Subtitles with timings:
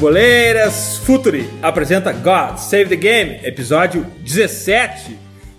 [0.00, 0.96] Futeboleiras!
[1.04, 5.14] Futuri apresenta God Save the Game, episódio 17.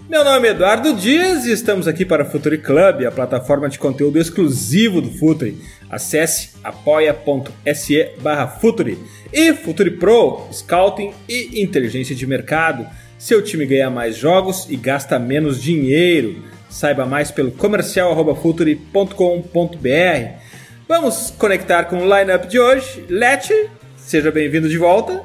[0.09, 3.77] Meu nome é Eduardo Dias e estamos aqui para o Futuri Club, a plataforma de
[3.77, 5.61] conteúdo exclusivo do Futuri.
[5.91, 8.97] Acesse apoia.se barra Futuri
[9.31, 12.87] e Futuri Pro, Scouting e Inteligência de Mercado.
[13.19, 16.41] Seu time ganha mais jogos e gasta menos dinheiro.
[16.67, 20.41] Saiba mais pelo comercial.futuri.com.br.
[20.87, 23.05] Vamos conectar com o lineup de hoje.
[23.07, 23.69] Lete,
[24.01, 25.21] seja bem-vindo de volta.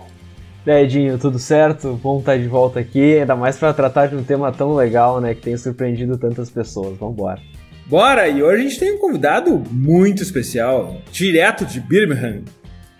[0.67, 1.99] Edinho, tudo certo?
[2.03, 5.35] Bom estar de volta aqui, ainda mais para tratar de um tema tão legal, né,
[5.35, 6.97] que tem surpreendido tantas pessoas.
[6.99, 7.41] Vamos embora.
[7.87, 8.29] Bora!
[8.29, 12.43] E hoje a gente tem um convidado muito especial, direto de Birmingham,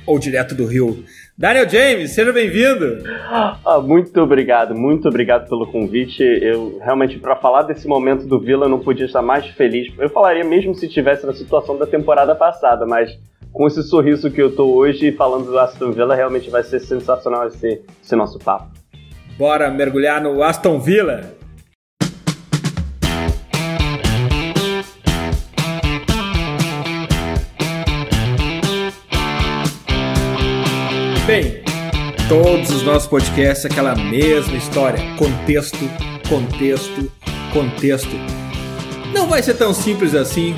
[0.07, 1.05] ou direto do Rio.
[1.37, 3.03] Daniel James, seja bem-vindo.
[3.29, 6.23] Ah, muito obrigado, muito obrigado pelo convite.
[6.23, 9.93] Eu realmente, para falar desse momento do Vila, não podia estar mais feliz.
[9.99, 13.19] Eu falaria mesmo se estivesse na situação da temporada passada, mas
[13.57, 17.49] com esse sorriso que eu tô hoje falando do Aston Villa, realmente vai ser sensacional
[17.49, 18.71] esse, esse nosso papo.
[19.39, 21.35] Bora mergulhar no Aston Villa.
[31.27, 31.63] Bem,
[32.29, 35.01] todos os nossos podcasts, aquela mesma história.
[35.17, 35.79] Contexto,
[36.29, 37.11] contexto,
[37.55, 38.17] contexto.
[39.15, 40.55] Não vai ser tão simples assim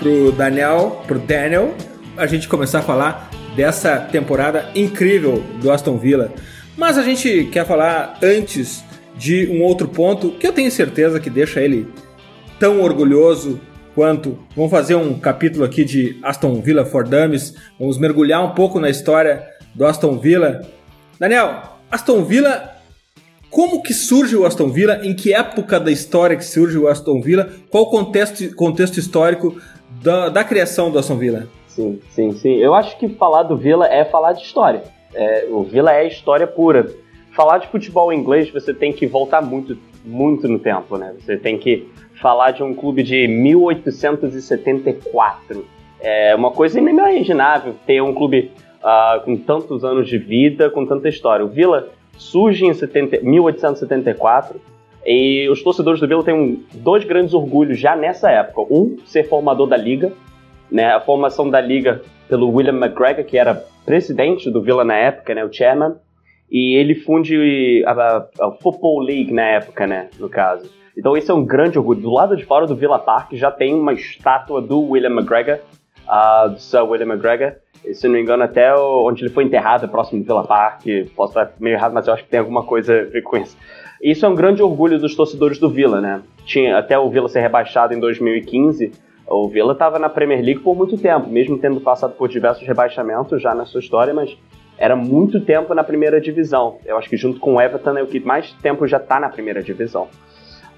[0.00, 1.74] pro Daniel, pro Daniel,
[2.20, 6.30] a gente começar a falar dessa temporada incrível do Aston Villa.
[6.76, 8.84] Mas a gente quer falar antes
[9.16, 11.88] de um outro ponto que eu tenho certeza que deixa ele
[12.58, 13.58] tão orgulhoso
[13.94, 14.38] quanto.
[14.54, 17.54] Vamos fazer um capítulo aqui de Aston Villa for Dummies.
[17.78, 19.42] Vamos mergulhar um pouco na história
[19.74, 20.60] do Aston Villa.
[21.18, 22.76] Daniel, Aston Villa,
[23.48, 25.00] como que surge o Aston Villa?
[25.02, 27.50] Em que época da história que surge o Aston Villa?
[27.70, 29.58] Qual o contexto, contexto histórico
[30.02, 31.48] da, da criação do Aston Villa?
[31.80, 32.56] Sim, sim, sim.
[32.56, 34.82] Eu acho que falar do Villa é falar de história.
[35.14, 36.86] É, o Villa é história pura.
[37.32, 41.14] Falar de futebol inglês, você tem que voltar muito, muito no tempo, né?
[41.18, 41.88] Você tem que
[42.20, 45.64] falar de um clube de 1874.
[46.00, 48.52] É uma coisa inimaginável ter um clube
[48.82, 51.42] uh, com tantos anos de vida, com tanta história.
[51.44, 54.60] O Villa surge em 70, 1874
[55.06, 58.60] e os torcedores do Villa têm um, dois grandes orgulhos já nessa época.
[58.70, 60.12] Um, ser formador da liga,
[60.70, 63.54] né, a formação da liga pelo William McGregor, que era
[63.84, 65.96] presidente do Villa na época, né, o chairman,
[66.50, 70.70] e ele funde a, a, a Football League na época, né, no caso.
[70.96, 72.00] Então esse é um grande orgulho.
[72.00, 75.58] Do lado de fora do Villa Park já tem uma estátua do William McGregor,
[76.06, 77.54] uh, do Sir William McGregor,
[77.92, 80.84] se não me engano, até onde ele foi enterrado, próximo do Villa Park.
[81.16, 83.56] Posso estar meio errado, mas eu acho que tem alguma coisa a ver com isso.
[84.02, 86.22] Isso é um grande orgulho dos torcedores do Villa, né?
[86.44, 88.92] Tinha até o Villa ser rebaixado em 2015.
[89.30, 93.40] O Villa estava na Premier League por muito tempo, mesmo tendo passado por diversos rebaixamentos
[93.40, 94.36] já na sua história, mas
[94.76, 96.78] era muito tempo na primeira divisão.
[96.84, 99.28] Eu acho que junto com o Everton é o que mais tempo já está na
[99.28, 100.08] primeira divisão.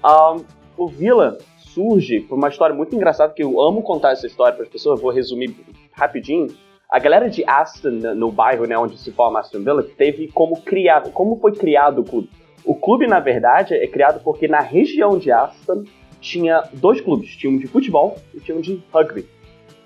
[0.05, 0.43] Um,
[0.77, 4.63] o Villa surge por uma história muito engraçada, que eu amo contar essa história para
[4.63, 5.55] as pessoas, vou resumir
[5.91, 6.45] rapidinho.
[6.87, 11.09] A galera de Aston, no bairro né, onde se forma Aston Villa, teve como criar,
[11.09, 12.29] como foi criado o clube.
[12.63, 15.85] O clube, na verdade, é criado porque na região de Aston
[16.23, 19.27] tinha dois clubes, tinha um de futebol e tinha um de rugby.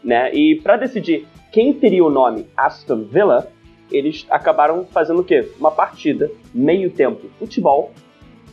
[0.04, 0.32] Né?
[0.34, 3.52] E para decidir quem teria o nome Aston Villa,
[3.92, 5.50] eles acabaram fazendo o quê?
[5.60, 7.92] Uma partida, meio tempo futebol,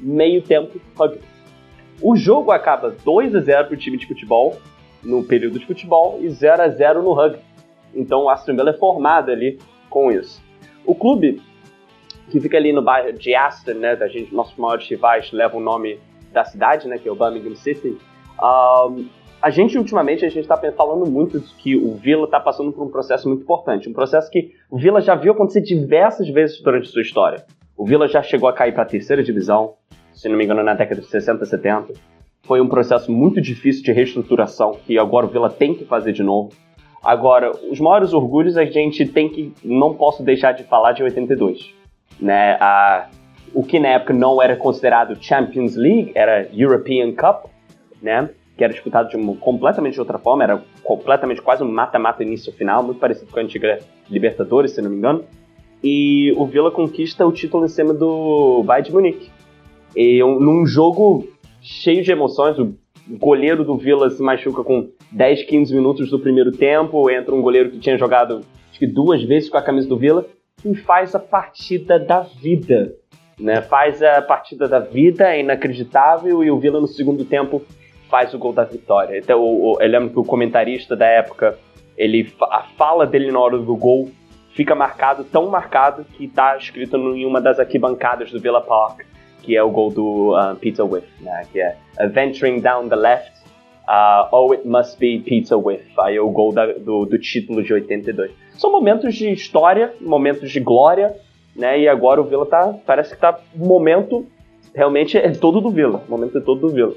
[0.01, 1.21] meio tempo rugby.
[2.01, 4.57] O jogo acaba 2 a 0 para o time de futebol
[5.03, 7.43] no período de futebol e 0 a 0 no rugby.
[7.95, 9.59] Então o Aston Villa é formado ali
[9.91, 10.43] com isso.
[10.87, 11.43] O clube,
[12.31, 15.63] que fica ali no bairro de Aston, né, da gente, nossos maiores rivais levam o
[15.63, 16.01] nome
[16.35, 17.97] da cidade, né, que é o Birmingham City.
[18.43, 19.07] Um,
[19.41, 22.83] a gente, ultimamente, a gente está falando muito de que o Villa está passando por
[22.83, 23.89] um processo muito importante.
[23.89, 27.45] Um processo que o Villa já viu acontecer diversas vezes durante sua história.
[27.77, 29.75] O Villa já chegou a cair para a terceira divisão,
[30.13, 31.93] se não me engano, na década de 60, 70.
[32.45, 36.23] Foi um processo muito difícil de reestruturação que agora o Villa tem que fazer de
[36.23, 36.51] novo.
[37.03, 39.53] Agora, os maiores orgulhos a gente tem que.
[39.63, 41.75] Não posso deixar de falar de 82.
[42.19, 42.57] Né?
[42.61, 43.09] A,
[43.55, 47.47] o que na época não era considerado Champions League, era European Cup,
[48.03, 48.29] né?
[48.57, 53.01] que era disputado de uma completamente outra forma, era completamente quase um mata-mata início-final, muito
[53.01, 53.79] parecido com a antiga
[54.09, 55.25] Libertadores, se não me engano.
[55.83, 59.31] E o Villa conquista o título em cima do Bayern de Munique.
[59.97, 61.27] E um, num jogo
[61.61, 62.75] cheio de emoções, o
[63.11, 67.71] goleiro do Villa se machuca com 10, 15 minutos do primeiro tempo, entra um goleiro
[67.71, 68.41] que tinha jogado
[68.71, 70.27] acho que duas vezes com a camisa do Villa
[70.65, 72.95] e faz a partida da vida.
[73.39, 73.63] Né?
[73.63, 77.63] Faz a partida da vida, é inacreditável, e o Villa no segundo tempo
[78.09, 79.19] faz o gol da vitória.
[79.19, 81.59] Então, eu lembro que o comentarista da época,
[81.97, 84.11] ele, a fala dele na hora do gol
[84.55, 89.01] fica marcado, tão marcado, que está escrito em uma das arquibancadas do Villa Park,
[89.43, 91.43] que é o gol do uh, Peter Whiff, né?
[91.53, 91.77] que é
[92.09, 93.33] Venturing Down the Left,
[93.89, 97.63] uh, Oh It Must Be Peter Whiff, aí é o gol da, do, do título
[97.63, 98.31] de 82.
[98.57, 101.15] São momentos de história, momentos de glória,
[101.57, 101.81] né?
[101.81, 104.27] E agora o Vila tá, parece que tá momento
[104.75, 106.95] realmente é todo do Vila, momento é todo do Vila.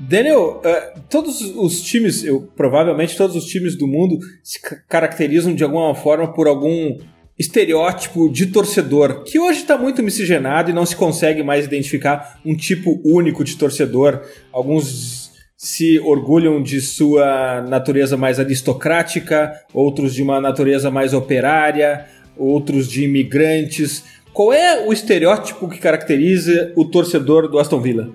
[0.00, 4.58] Daniel, uh, todos os times, eu, provavelmente todos os times do mundo se
[4.88, 6.96] caracterizam de alguma forma por algum
[7.38, 12.56] estereótipo de torcedor, que hoje está muito miscigenado e não se consegue mais identificar um
[12.56, 14.22] tipo único de torcedor.
[14.52, 22.06] Alguns se orgulham de sua natureza mais aristocrática, outros de uma natureza mais operária,
[22.36, 24.20] outros de imigrantes.
[24.32, 28.10] Qual é o estereótipo que caracteriza o torcedor do Aston Villa?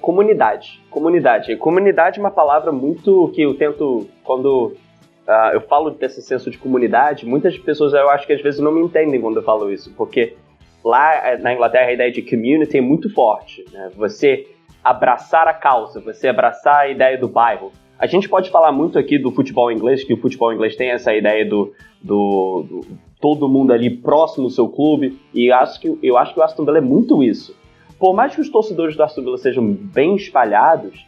[0.00, 0.80] Comunidade.
[0.90, 1.56] Comunidade.
[1.56, 4.76] Comunidade é uma palavra muito que eu tento, quando
[5.26, 8.70] uh, eu falo desse senso de comunidade, muitas pessoas eu acho que às vezes não
[8.70, 10.34] me entendem quando eu falo isso, porque
[10.84, 13.64] lá eh, na Inglaterra a ideia de community é muito forte.
[13.72, 13.90] Né?
[13.96, 14.46] Você
[14.82, 17.72] abraçar a causa, você abraçar a ideia do bairro.
[17.98, 21.14] A gente pode falar muito aqui do futebol inglês, que o futebol inglês tem essa
[21.14, 22.80] ideia do, do, do
[23.20, 26.64] todo mundo ali próximo do seu clube, e acho que, eu acho que o Aston
[26.64, 27.54] Villa é muito isso.
[27.98, 31.06] Por mais que os torcedores do Aston Villa sejam bem espalhados,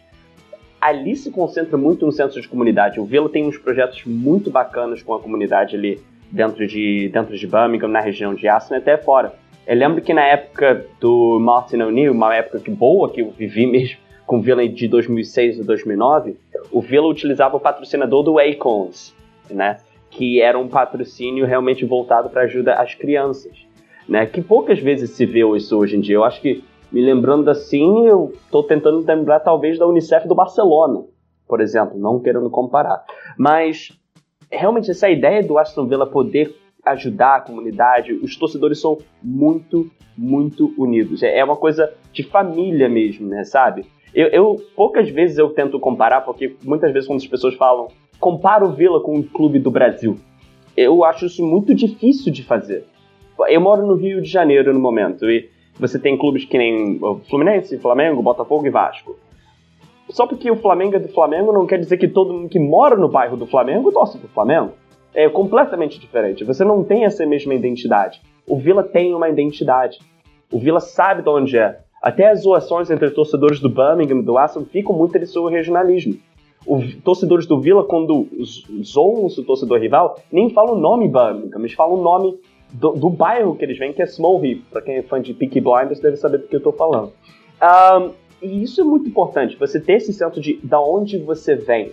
[0.80, 3.00] ali se concentra muito no centro de comunidade.
[3.00, 6.00] O Villa tem uns projetos muito bacanas com a comunidade ali
[6.30, 9.32] dentro de, dentro de Birmingham, na região de Aston, até fora.
[9.66, 13.64] Eu lembro que na época do Martin O'Neill, uma época que boa que eu vivi
[13.70, 16.36] mesmo com o Villa de 2006 e 2009,
[16.70, 19.14] o Villa utilizava o patrocinador do Acorns,
[19.50, 19.78] né?
[20.12, 23.52] Que era um patrocínio realmente voltado para ajuda às crianças,
[24.08, 24.26] né?
[24.26, 26.16] Que poucas vezes se vê isso hoje em dia.
[26.16, 31.04] Eu acho que, me lembrando assim, eu estou tentando lembrar talvez da Unicef do Barcelona,
[31.48, 33.02] por exemplo, não querendo comparar.
[33.38, 33.98] Mas,
[34.50, 36.54] realmente, essa ideia do Aston Villa poder
[36.84, 41.22] ajudar a comunidade, os torcedores são muito, muito unidos.
[41.22, 43.86] É, é uma coisa de família mesmo, né, sabe?
[44.14, 47.88] Eu, eu, poucas vezes eu tento comparar, porque muitas vezes quando as pessoas falam
[48.22, 50.16] compara o Vila com o clube do Brasil.
[50.76, 52.84] Eu acho isso muito difícil de fazer.
[53.48, 57.76] Eu moro no Rio de Janeiro no momento e você tem clubes que nem Fluminense,
[57.78, 59.16] Flamengo, Botafogo e Vasco.
[60.08, 62.94] Só porque o Flamengo é do Flamengo não quer dizer que todo mundo que mora
[62.94, 64.70] no bairro do Flamengo torce pro Flamengo.
[65.12, 66.44] É completamente diferente.
[66.44, 68.22] Você não tem essa mesma identidade.
[68.46, 69.98] O Vila tem uma identidade.
[70.50, 71.80] O Vila sabe de onde é.
[72.00, 76.16] Até as zoações entre torcedores do Birmingham e do Aston ficam muito de seu regionalismo
[76.66, 78.26] os torcedores do Villa, quando
[78.82, 82.38] zoam o torcedor rival, nem falam o nome Birmingham, eles falam o nome
[82.72, 84.62] do, do, bairro que eles vêm, que é Small Heath.
[84.70, 87.12] Para quem é fã de Peaky Blinders deve saber do que eu estou falando.
[87.60, 91.92] Um, e isso é muito importante, você ter esse senso de da onde você vem,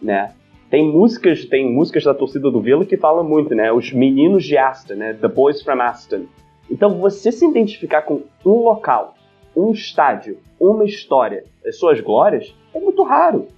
[0.00, 0.34] né?
[0.70, 3.72] Tem músicas, tem músicas da torcida do Villa que falam muito, né?
[3.72, 5.12] Os meninos de Aston, né?
[5.14, 6.26] The Boys from Aston.
[6.70, 9.14] Então você se identificar com um local,
[9.56, 13.48] um estádio, uma história, as suas glórias, é muito raro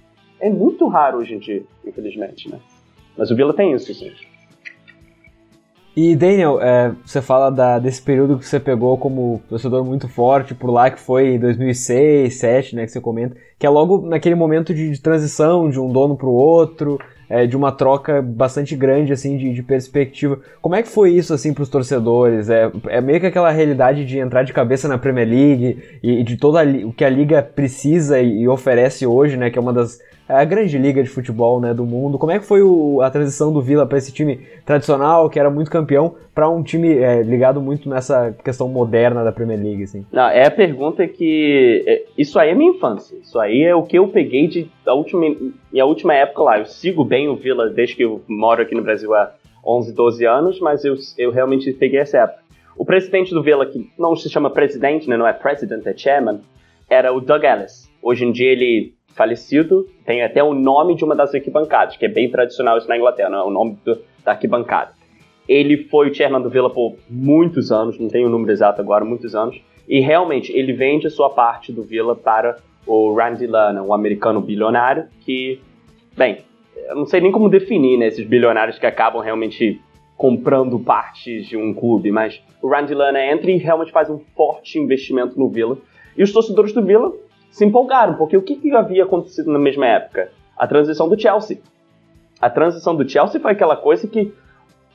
[0.45, 2.59] é muito raro hoje em dia, infelizmente, né?
[3.17, 4.11] Mas o Vila tem isso, sim.
[5.95, 10.53] E Daniel, é, você fala da, desse período que você pegou como torcedor muito forte
[10.53, 14.35] por lá, que foi em 2006, 2007, né, que você comenta, que é logo naquele
[14.35, 16.99] momento de, de transição de um dono para o outro,
[17.29, 20.37] é, de uma troca bastante grande assim de, de, perspectiva.
[20.61, 22.49] Como é que foi isso assim para os torcedores?
[22.49, 26.23] É, é meio que aquela realidade de entrar de cabeça na Premier League e, e
[26.23, 29.73] de toda o que a liga precisa e, e oferece hoje, né, que é uma
[29.73, 29.97] das
[30.27, 32.17] a grande liga de futebol né, do mundo.
[32.17, 35.49] Como é que foi o, a transição do Vila para esse time tradicional, que era
[35.49, 39.83] muito campeão, para um time é, ligado muito nessa questão moderna da Premier League?
[39.83, 40.05] Assim?
[40.11, 41.83] Não, é a pergunta que.
[41.85, 43.15] É, isso aí é minha infância.
[43.21, 45.25] Isso aí é o que eu peguei de a última,
[45.71, 46.59] e a última época lá.
[46.59, 49.31] Eu sigo bem o Vila desde que eu moro aqui no Brasil há
[49.65, 52.45] 11, 12 anos, mas eu, eu realmente peguei essa época.
[52.77, 56.41] O presidente do Vila, que não se chama presidente, né, não é president, é chairman,
[56.89, 57.89] era o Doug Ellis.
[58.01, 62.09] Hoje em dia ele falecido, tem até o nome de uma das arquibancadas, que é
[62.09, 64.91] bem tradicional isso na Inglaterra, não é o nome do, da arquibancada.
[65.47, 69.05] Ele foi o chairman do Villa por muitos anos, não tenho o número exato agora,
[69.05, 73.81] muitos anos, e realmente ele vende a sua parte do Villa para o Randy Lana,
[73.81, 75.59] um americano bilionário que,
[76.17, 76.39] bem,
[76.87, 79.79] eu não sei nem como definir né, esses bilionários que acabam realmente
[80.17, 84.79] comprando partes de um clube, mas o Randy Lana entra e realmente faz um forte
[84.79, 85.77] investimento no Villa.
[86.17, 87.11] E os torcedores do Villa
[87.55, 90.29] se empolgaram, porque o que, que havia acontecido na mesma época?
[90.57, 91.59] A transição do Chelsea.
[92.41, 94.33] A transição do Chelsea foi aquela coisa que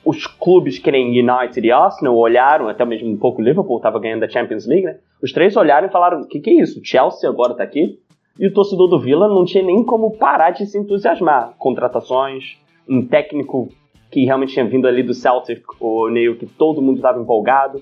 [0.05, 3.99] os clubes que nem United e Arsenal olharam, até mesmo um pouco o Liverpool estava
[3.99, 4.99] ganhando a Champions League, né?
[5.23, 6.83] Os três olharam e falaram: o que, que é isso?
[6.85, 7.99] Chelsea agora está aqui?
[8.38, 11.55] E o torcedor do Villa não tinha nem como parar de se entusiasmar.
[11.57, 13.71] Contratações, um técnico
[14.11, 17.81] que realmente tinha vindo ali do Celtic, o Neil, que todo mundo estava empolgado.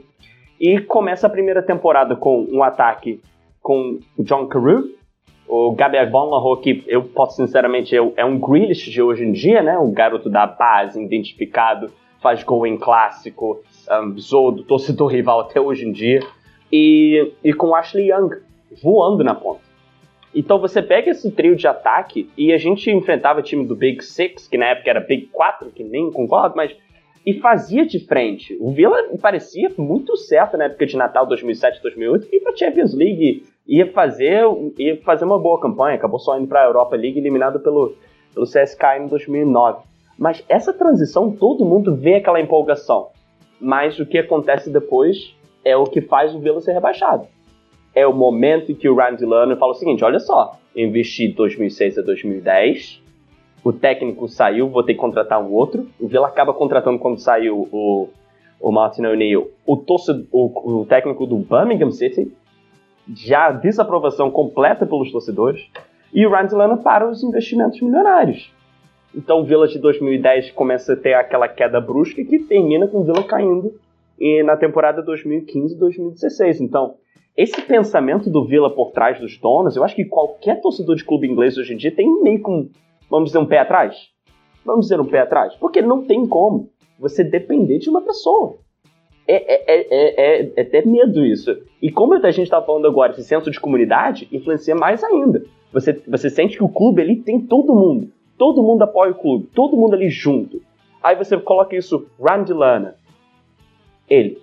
[0.60, 3.20] E começa a primeira temporada com um ataque
[3.68, 4.94] com o John Carew,
[5.46, 9.78] o Gabriel Bonlaho, que eu posso sinceramente, é um Grealish de hoje em dia, né?
[9.78, 15.60] Um garoto da base, identificado, faz gol em clássico, um, zoou do torcedor rival até
[15.60, 16.20] hoje em dia.
[16.72, 18.36] E, e com Ashley Young
[18.82, 19.60] voando na ponta.
[20.34, 24.02] Então você pega esse trio de ataque e a gente enfrentava o time do Big
[24.02, 26.74] Six, que na época era Big 4, que nem concordo, mas.
[27.26, 28.56] E fazia de frente.
[28.58, 33.44] O Villa parecia muito certo na época de Natal 2007, 2008 e para Champions League
[33.68, 34.42] ia fazer,
[34.78, 35.96] ia fazer uma boa campanha.
[35.96, 37.94] Acabou só indo para a Europa League, eliminado pelo,
[38.32, 39.82] pelo CSK em 2009.
[40.18, 43.08] Mas essa transição, todo mundo vê aquela empolgação.
[43.60, 45.34] Mas o que acontece depois
[45.64, 47.26] é o que faz o Villa ser rebaixado
[47.98, 51.34] é o momento em que o Randy Lerner fala o seguinte: olha só, investi de
[51.34, 53.02] 2006 a 2010,
[53.64, 55.88] o técnico saiu, vou ter que contratar um outro.
[55.98, 58.08] O Villa acaba contratando quando saiu o,
[58.60, 59.74] o Martin O'Neill, o,
[60.32, 62.32] o, o técnico do Birmingham City,
[63.14, 65.66] já desaprovação completa pelos torcedores,
[66.12, 68.52] e o Randy Lerner para os investimentos milionários.
[69.14, 73.04] Então o Villa de 2010 começa a ter aquela queda brusca que termina com o
[73.04, 73.74] Villa caindo
[74.44, 76.60] na temporada 2015-2016.
[76.60, 76.96] Então,
[77.36, 81.28] esse pensamento do Villa por trás dos donos, eu acho que qualquer torcedor de clube
[81.28, 82.68] inglês hoje em dia tem meio com,
[83.08, 83.96] vamos dizer, um pé atrás.
[84.64, 85.54] Vamos dizer um pé atrás.
[85.54, 88.58] Porque não tem como você depender de uma pessoa.
[89.28, 91.54] É, é, é, é, é até medo isso.
[91.82, 95.44] E como a gente está falando agora, esse senso de comunidade influencia mais ainda.
[95.72, 98.10] Você, você sente que o clube ali tem todo mundo.
[98.38, 99.48] Todo mundo apoia o clube.
[99.54, 100.62] Todo mundo ali junto.
[101.02, 102.96] Aí você coloca isso, Randy Lana.
[104.08, 104.38] Ele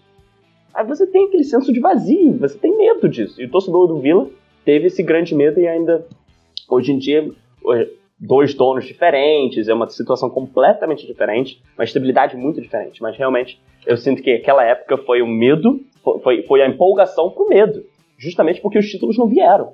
[0.75, 3.41] Aí você tem aquele senso de vazio, você tem medo disso.
[3.41, 4.27] E o torcedor do Vila
[4.65, 6.05] teve esse grande medo e ainda,
[6.69, 7.31] hoje em dia,
[8.19, 13.01] dois donos diferentes, é uma situação completamente diferente, uma estabilidade muito diferente.
[13.01, 15.79] Mas realmente, eu sinto que aquela época foi o medo,
[16.23, 17.83] foi, foi a empolgação pro medo.
[18.17, 19.73] Justamente porque os títulos não vieram.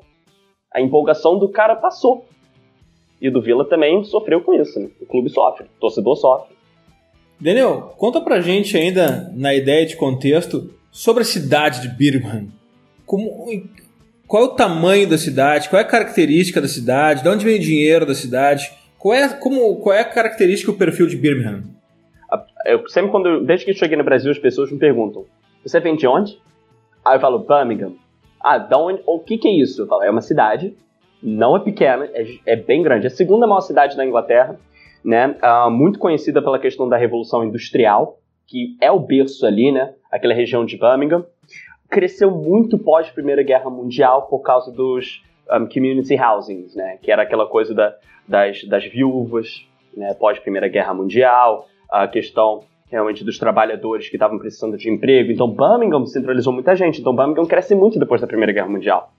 [0.73, 2.25] A empolgação do cara passou.
[3.21, 4.89] E do Vila também sofreu com isso, né?
[4.99, 6.55] O clube sofre, o torcedor sofre.
[7.39, 12.47] Daniel, conta pra gente ainda, na ideia de contexto, sobre a cidade de Birmingham.
[13.05, 13.45] Como,
[14.31, 15.67] qual é o tamanho da cidade?
[15.67, 17.21] Qual é a característica da cidade?
[17.21, 18.71] De onde vem o dinheiro da cidade?
[18.97, 21.63] Qual é, como, qual é a característica e o perfil de Birmingham?
[22.65, 25.25] Eu sempre quando desde que cheguei no Brasil as pessoas me perguntam:
[25.65, 26.39] "Você vem de onde?"
[27.03, 27.91] Aí eu falo: "Birmingham".
[28.41, 29.01] Ah, de onde?
[29.05, 29.81] O que que é isso?
[29.81, 30.77] Eu falo: "É uma cidade,
[31.21, 33.07] não é pequena, é, é bem grande.
[33.07, 34.57] É a segunda maior cidade da Inglaterra,
[35.03, 35.35] né?
[35.43, 39.93] Uh, muito conhecida pela questão da revolução industrial, que é o berço ali, né?
[40.09, 41.25] Aquela região de Birmingham.
[41.91, 45.21] Cresceu muito pós Primeira Guerra Mundial por causa dos
[45.51, 46.97] um, community housings, né?
[47.01, 47.93] Que era aquela coisa da,
[48.25, 50.13] das, das viúvas, né?
[50.13, 55.33] Pós Primeira Guerra Mundial, a questão realmente dos trabalhadores que estavam precisando de emprego.
[55.33, 57.01] Então Birmingham centralizou muita gente.
[57.01, 59.11] Então Birmingham cresce muito depois da Primeira Guerra Mundial.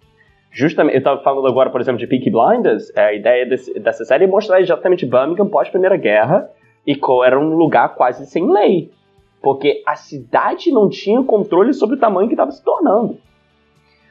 [0.50, 2.90] Justamente, eu estava falando agora, por exemplo, de Peaky Blinders.
[2.96, 6.50] A ideia desse, dessa série é mostrar exatamente Birmingham pós Primeira Guerra
[6.86, 8.90] e era um lugar quase sem lei
[9.42, 13.18] porque a cidade não tinha controle sobre o tamanho que estava se tornando.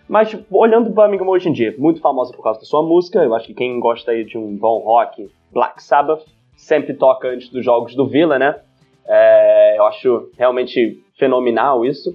[0.07, 3.33] Mas tipo, olhando Birmingham hoje em dia, muito famosa por causa da sua música, eu
[3.33, 6.25] acho que quem gosta aí de um bom rock, Black Sabbath,
[6.57, 8.59] sempre toca antes dos jogos do Villa, né?
[9.07, 12.13] É, eu acho realmente fenomenal isso.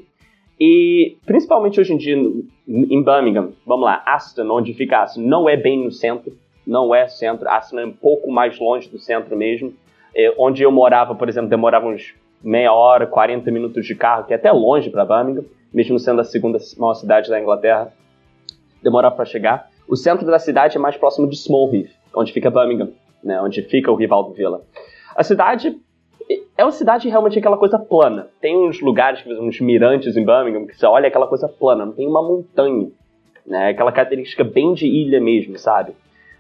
[0.61, 5.57] E principalmente hoje em dia em Birmingham, vamos lá, Aston, onde fica Aston, não é
[5.57, 9.73] bem no centro, não é centro, Aston é um pouco mais longe do centro mesmo.
[10.15, 12.15] É, onde eu morava, por exemplo, demorava uns
[12.47, 16.25] meia hora, 40 minutos de carro, que é até longe para Birmingham, mesmo sendo a
[16.25, 17.93] segunda maior cidade da Inglaterra,
[18.81, 19.69] demorava para chegar.
[19.89, 22.91] O centro da cidade é mais próximo de Smallheath, onde fica Birmingham,
[23.23, 24.63] né, onde fica o rival do Villa.
[25.17, 25.77] A cidade
[26.57, 28.29] é uma cidade realmente aquela coisa plana.
[28.41, 32.07] Tem uns lugares, uns mirantes em Birmingham, que você olha aquela coisa plana, não tem
[32.07, 32.89] uma montanha.
[33.45, 33.71] Né?
[33.71, 35.95] Aquela característica bem de ilha mesmo, sabe?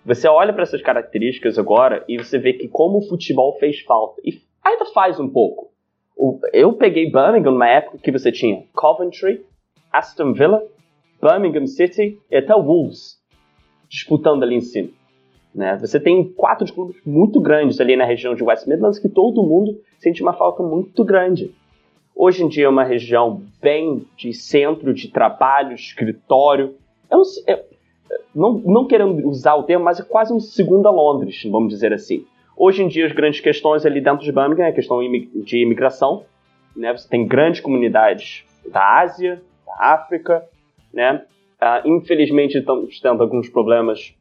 [0.04, 4.22] Você olha para essas características agora e você vê que como o futebol fez falta.
[4.24, 5.74] E ainda faz um pouco
[6.52, 9.44] eu peguei Birmingham numa época que você tinha Coventry,
[9.92, 10.62] Aston Villa,
[11.20, 13.16] Birmingham City e até Wolves
[13.88, 14.90] disputando ali em cima.
[15.54, 15.76] Né?
[15.78, 19.78] Você tem quatro clubes muito grandes ali na região de West Midlands que todo mundo
[19.98, 21.54] sente uma falta muito grande.
[22.14, 26.74] Hoje em dia é uma região bem de centro de trabalho, escritório.
[27.10, 27.64] É um, é,
[28.34, 31.92] não, não querendo usar o termo, mas é quase um segundo a Londres, vamos dizer
[31.92, 32.24] assim.
[32.56, 34.98] Hoje em dia, as grandes questões ali dentro de Birmingham é a questão
[35.44, 36.24] de imigração.
[36.74, 36.90] Né?
[36.96, 40.42] Você tem grandes comunidades da Ásia, da África.
[40.92, 41.22] Né?
[41.60, 44.14] Uh, infelizmente, estamos tendo alguns problemas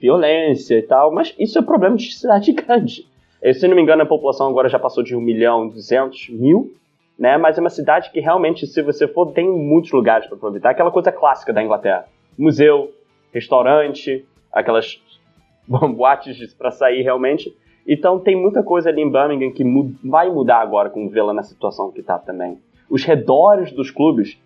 [0.00, 3.06] violência e tal, mas isso é problema de cidade grande.
[3.52, 6.74] Se não me engano, a população agora já passou de 1 milhão e 200 mil,
[7.18, 7.36] né?
[7.36, 10.70] Mas é uma cidade que realmente, se você for, tem muitos lugares para aproveitar.
[10.70, 12.06] Aquela coisa clássica da Inglaterra:
[12.38, 12.90] museu,
[13.34, 14.98] restaurante, aquelas
[15.68, 17.54] boates para sair realmente.
[17.86, 19.64] Então tem muita coisa ali em Birmingham que
[20.02, 22.58] vai mudar agora com o Villa na situação que está também.
[22.88, 24.38] Os redores dos clubes,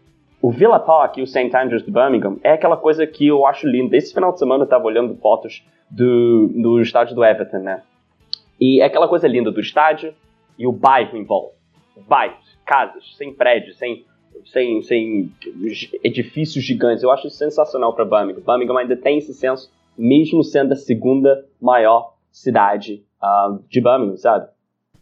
[0.43, 1.51] o Villa Park e o St.
[1.57, 3.97] Andrews de Birmingham é aquela coisa que eu acho linda.
[3.97, 7.83] Esse final de semana eu estava olhando fotos do, do estádio do Everton, né?
[8.61, 10.13] E é aquela coisa linda do estádio
[10.59, 11.55] e o bairro em volta.
[12.09, 14.05] Bairros, casas, sem prédios, sem,
[14.47, 15.33] sem, sem
[16.03, 17.03] edifícios gigantes.
[17.03, 18.43] Eu acho sensacional para Birmingham.
[18.45, 24.49] Birmingham ainda tem esse senso, mesmo sendo a segunda maior cidade uh, de Birmingham, sabe?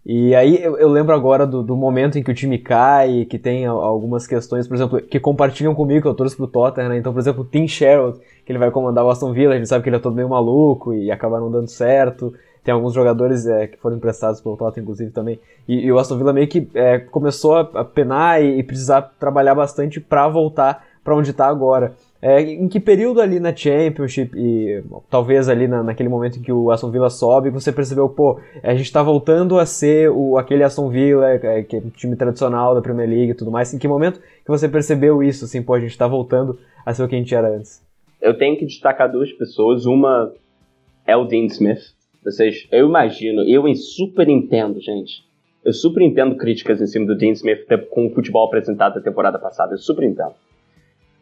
[0.09, 3.41] E aí eu, eu lembro agora do, do, momento em que o time cai, que
[3.41, 6.97] tem algumas questões, por exemplo, que compartilham comigo, que eu torço pro Tottenham, né?
[6.97, 9.69] Então, por exemplo, o Tim Sherwood, que ele vai comandar o Aston Villa, a gente
[9.69, 12.33] sabe que ele é todo meio maluco e acaba não dando certo.
[12.63, 15.41] Tem alguns jogadores é, que foram emprestados pelo Tottenham, inclusive, também.
[15.67, 19.57] E, e o Aston Villa meio que é, começou a, penar e, e, precisar trabalhar
[19.57, 21.95] bastante para voltar para onde está agora.
[22.21, 26.51] É, em que período ali na Championship e talvez ali na, naquele momento em que
[26.51, 30.63] o Aston Villa sobe, você percebeu, pô, a gente está voltando a ser o, aquele
[30.65, 33.73] Aston Villa, é, que é um time tradicional da Premier League e tudo mais.
[33.73, 37.03] Em que momento que você percebeu isso, assim, pô, a gente está voltando a ser
[37.03, 37.85] o que a gente era antes?
[38.21, 39.85] Eu tenho que destacar duas pessoas.
[39.85, 40.33] Uma
[41.07, 41.95] é o Dean Smith,
[42.25, 45.25] vocês, eu imagino, eu super entendo, gente.
[45.65, 49.39] Eu super entendo críticas em cima do Dean Smith com o futebol apresentado da temporada
[49.39, 49.75] passada.
[49.75, 50.35] Eu super entendo.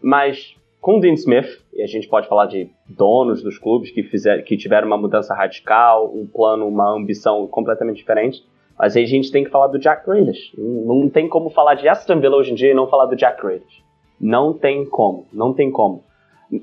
[0.02, 4.02] Mas com o Dean Smith, e a gente pode falar de donos dos clubes que,
[4.02, 8.44] fizeram, que tiveram uma mudança radical, um plano, uma ambição completamente diferente.
[8.78, 10.52] Mas aí a gente tem que falar do Jack Grealish.
[10.58, 13.40] Não tem como falar de Aston Villa hoje em dia e não falar do Jack
[13.40, 13.82] Grealish.
[14.20, 16.04] Não tem como, não tem como.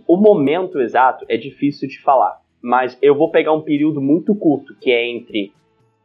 [0.08, 4.76] O momento exato é difícil de falar mas eu vou pegar um período muito curto,
[4.80, 5.52] que é entre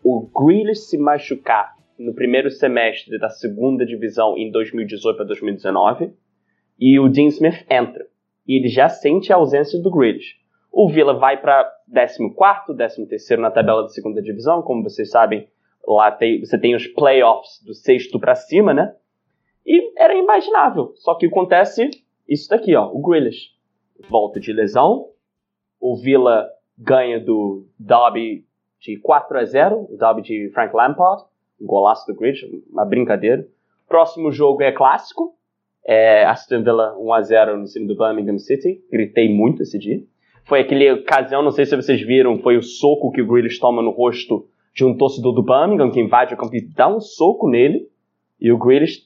[0.02, 6.12] o Grealish se machucar no primeiro semestre da segunda divisão em 2018 para 2019
[6.78, 8.06] e o Dean Smith entra.
[8.46, 10.36] E ele já sente a ausência do Grealish.
[10.72, 15.48] O Villa vai para 14º, 13º na tabela da segunda divisão, como vocês sabem,
[15.86, 18.94] lá tem, você tem os playoffs do sexto para cima, né?
[19.64, 20.92] E era imaginável.
[20.96, 21.90] Só que acontece
[22.28, 23.56] isso daqui, ó, o Grealish.
[24.08, 25.08] Volta de lesão,
[25.80, 28.44] o Villa ganha do Derby
[28.78, 31.24] de 4 a 0, o Derby de Frank Lampard,
[31.60, 32.38] um golaço do Grid,
[32.70, 33.46] uma brincadeira.
[33.88, 35.35] Próximo jogo é clássico,
[35.86, 40.02] é Aston Villa 1 a 0 no cima do Birmingham City, gritei muito esse dia.
[40.44, 43.80] Foi aquele ocasião, não sei se vocês viram, foi o soco que o Grealish toma
[43.82, 47.48] no rosto de um torcedor do Birmingham que invade o campo e dá um soco
[47.48, 47.88] nele,
[48.40, 49.02] e o Grealish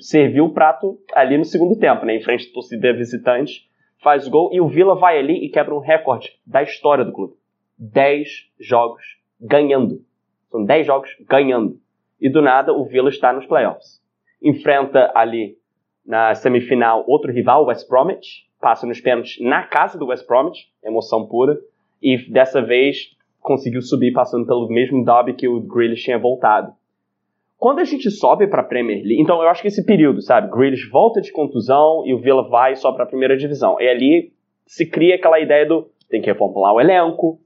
[0.00, 3.68] serviu o prato ali no segundo tempo, né, em frente à torcida visitante,
[4.02, 7.34] faz gol e o Villa vai ali e quebra um recorde da história do clube.
[7.78, 9.02] 10 jogos
[9.40, 10.02] ganhando.
[10.50, 11.78] São 10 jogos ganhando.
[12.20, 14.00] E do nada o Villa está nos playoffs.
[14.42, 15.59] Enfrenta ali
[16.06, 21.26] na semifinal outro rival, West Bromwich, passa nos pênaltis na casa do West Bromwich, emoção
[21.26, 21.58] pura,
[22.02, 26.72] e dessa vez conseguiu subir passando pelo mesmo derby que o Grealish tinha voltado.
[27.58, 30.50] Quando a gente sobe para a Premier League, então eu acho que esse período, sabe,
[30.50, 33.78] Grealish volta de contusão e o Villa vai só para a primeira divisão.
[33.80, 34.32] E ali
[34.66, 37.38] se cria aquela ideia do tem que reformular o elenco,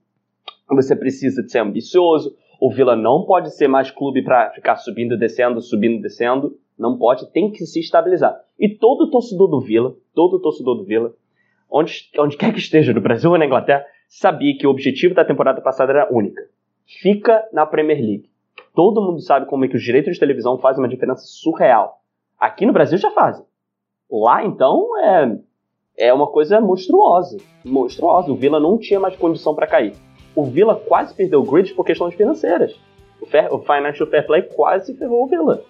[0.69, 5.19] você precisa de ser ambicioso, o Villa não pode ser mais clube para ficar subindo,
[5.19, 8.39] descendo, subindo, descendo, não pode, tem que se estabilizar.
[8.59, 11.13] E todo torcedor do Villa, todo torcedor do Villa,
[11.71, 15.25] onde, onde quer que esteja, no Brasil ou na Inglaterra, sabia que o objetivo da
[15.25, 16.43] temporada passada era única.
[16.87, 18.31] Fica na Premier League.
[18.75, 22.01] Todo mundo sabe como é que os direitos de televisão fazem uma diferença surreal.
[22.39, 23.45] Aqui no Brasil já fazem.
[24.11, 25.39] Lá, então, é,
[25.97, 27.39] é uma coisa monstruosa.
[27.65, 28.31] Monstruosa.
[28.31, 29.95] O Villa não tinha mais condição para cair.
[30.35, 32.79] O Villa quase perdeu o grid por questões financeiras.
[33.21, 35.63] O, fair, o Financial Fair Play quase ferrou o Villa.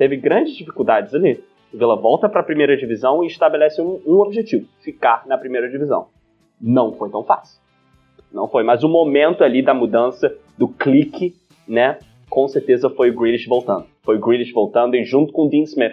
[0.00, 1.44] Teve grandes dificuldades ali.
[1.70, 5.68] O Villa volta para a primeira divisão e estabelece um, um objetivo: ficar na primeira
[5.68, 6.08] divisão.
[6.58, 7.60] Não foi tão fácil.
[8.32, 11.34] Não foi, mas o momento ali da mudança, do clique,
[11.68, 11.98] né?
[12.30, 13.84] com certeza foi o Grealish voltando.
[14.02, 15.92] Foi o Grealish voltando e junto com o Dean Smith.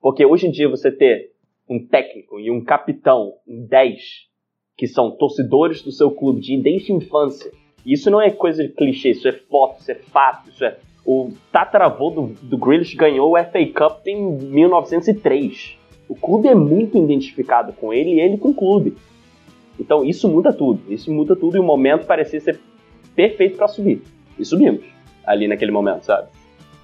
[0.00, 1.32] Porque hoje em dia você ter
[1.68, 4.00] um técnico e um capitão, um 10,
[4.76, 7.50] que são torcedores do seu clube de desde a infância.
[7.84, 10.78] Isso não é coisa de clichê, isso é foto, isso é fato, isso é...
[11.10, 15.78] O tataravô do, do Grealish ganhou o FA Cup em 1903.
[16.06, 18.94] O clube é muito identificado com ele e ele com o clube.
[19.80, 20.82] Então isso muda tudo.
[20.86, 22.60] Isso muda tudo e o momento parecia ser
[23.16, 24.02] perfeito para subir.
[24.38, 24.84] E subimos
[25.24, 26.28] ali naquele momento, sabe?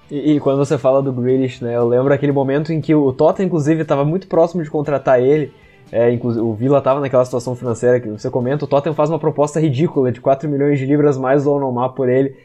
[0.09, 3.13] E, e, quando você fala do Grealish, né, eu lembro aquele momento em que o
[3.13, 5.53] Tottenham, inclusive, estava muito próximo de contratar ele.
[5.91, 8.65] É, o Villa estava naquela situação financeira que você comenta.
[8.65, 12.09] O Tottenham faz uma proposta ridícula de 4 milhões de libras mais do Onomar por
[12.09, 12.35] ele.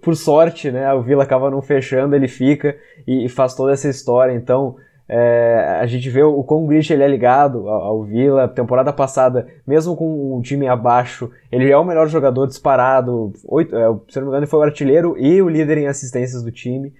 [0.00, 4.32] Por sorte, né, o Vila acaba não fechando, ele fica e, faz toda essa história.
[4.32, 4.76] Então,
[5.08, 8.48] é, a gente vê o quão ele é ligado ao, ao Vila.
[8.48, 13.32] Temporada passada, mesmo com um time abaixo, ele é o melhor jogador disparado.
[13.46, 16.42] Oito, é, se não me engano, ele foi o artilheiro e o líder em assistências
[16.42, 16.92] do time.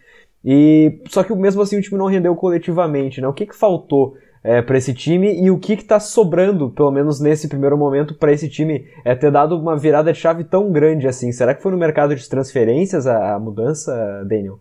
[0.44, 3.28] E só que mesmo assim o time não rendeu coletivamente, né?
[3.28, 7.20] O que, que faltou é, para esse time e o que está sobrando, pelo menos
[7.20, 11.06] nesse primeiro momento, para esse time é, ter dado uma virada de chave tão grande
[11.06, 11.30] assim?
[11.32, 13.92] Será que foi no mercado de transferências a, a mudança,
[14.26, 14.58] Daniel?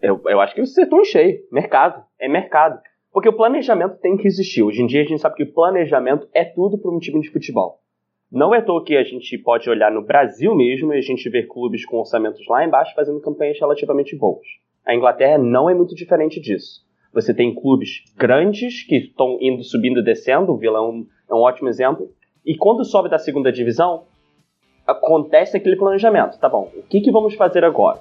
[0.00, 1.40] Eu, eu acho que você acertou em cheio.
[1.50, 2.02] Mercado.
[2.20, 2.80] É mercado.
[3.12, 4.62] Porque o planejamento tem que existir.
[4.62, 7.30] Hoje em dia a gente sabe que o planejamento é tudo para um time de
[7.30, 7.78] futebol.
[8.30, 11.46] Não é toa que a gente pode olhar no Brasil mesmo e a gente ver
[11.46, 14.46] clubes com orçamentos lá embaixo fazendo campanhas relativamente boas.
[14.86, 16.80] A Inglaterra não é muito diferente disso.
[17.12, 21.34] Você tem clubes grandes que estão indo subindo e descendo, o Vila é um, é
[21.34, 22.10] um ótimo exemplo.
[22.44, 24.04] E quando sobe da segunda divisão,
[24.86, 26.38] acontece aquele planejamento.
[26.38, 28.00] Tá bom, o que, que vamos fazer agora?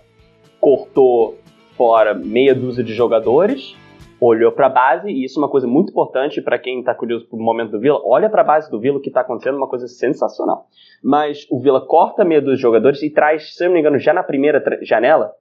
[0.60, 1.38] Cortou
[1.76, 3.76] fora meia dúzia de jogadores,
[4.20, 7.28] olhou para a base, e isso é uma coisa muito importante para quem está curioso
[7.28, 8.00] pro momento do Vila.
[8.06, 10.68] Olha para a base do Vila, o que está acontecendo, uma coisa sensacional.
[11.04, 14.24] Mas o Vila corta meia de jogadores e traz, se não me engano, já na
[14.24, 15.34] primeira janela,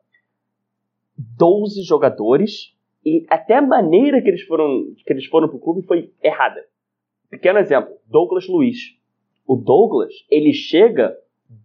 [1.36, 6.12] 12 jogadores e até a maneira que eles foram que eles foram pro clube foi
[6.22, 6.62] errada.
[7.30, 8.78] Pequeno exemplo, Douglas Luiz.
[9.46, 11.16] O Douglas, ele chega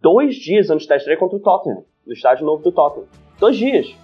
[0.02, 3.08] dois dias antes da estreia contra o Tottenham, no estádio novo do Tottenham.
[3.39, 3.95] Dois dias.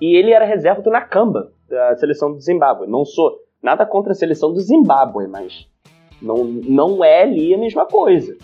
[0.00, 2.88] E ele era reserva do Nakamba, da seleção do Zimbábue.
[2.88, 5.68] Não sou nada contra a seleção do Zimbábue, mas
[6.20, 8.36] não, não é ali a mesma coisa.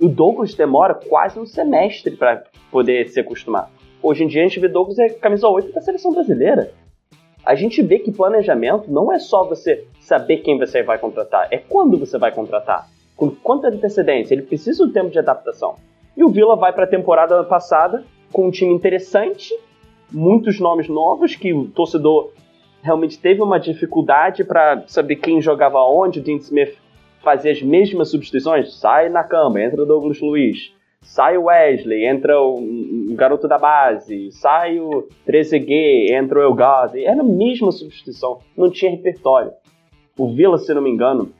[0.00, 3.70] O Douglas demora quase um semestre para poder se acostumar.
[4.02, 6.72] Hoje em dia a gente vê Douglas é camisa 8 da seleção brasileira
[7.44, 11.58] a gente vê que planejamento não é só você saber quem você vai contratar, é
[11.58, 12.88] quando você vai contratar.
[13.16, 15.76] Com quanta antecedência, ele precisa do tempo de adaptação.
[16.16, 19.54] E o Vila vai para a temporada passada com um time interessante,
[20.10, 22.32] muitos nomes novos que o torcedor
[22.82, 26.20] realmente teve uma dificuldade para saber quem jogava onde.
[26.20, 26.76] O Dean Smith
[27.22, 30.73] fazia as mesmas substituições, sai na cama, entra o Douglas Luiz
[31.04, 32.60] sai o Wesley, entra o,
[33.10, 37.04] garoto da base, sai o 13G, entra o Elgazi.
[37.04, 39.52] Era a mesma substituição, não tinha repertório.
[40.18, 41.30] O Vila, se não me engano,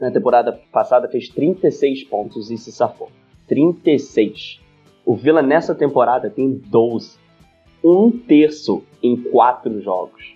[0.00, 3.10] na temporada passada fez 36 pontos e se safou.
[3.46, 4.60] 36.
[5.04, 7.18] O Vila nessa temporada tem 12.
[7.84, 10.34] Um terço em quatro jogos.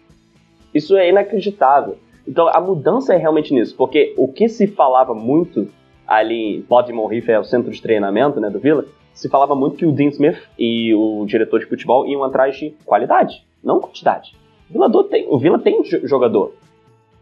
[0.74, 1.96] Isso é inacreditável.
[2.26, 5.68] Então a mudança é realmente nisso, porque o que se falava muito
[6.06, 9.86] ali Baltimore Reef é o centro de treinamento né, do Villa, se falava muito que
[9.86, 14.36] o Dean Smith e o diretor de futebol iam atrás de qualidade, não quantidade.
[14.68, 16.54] O Villa tem, o Villa tem jogador.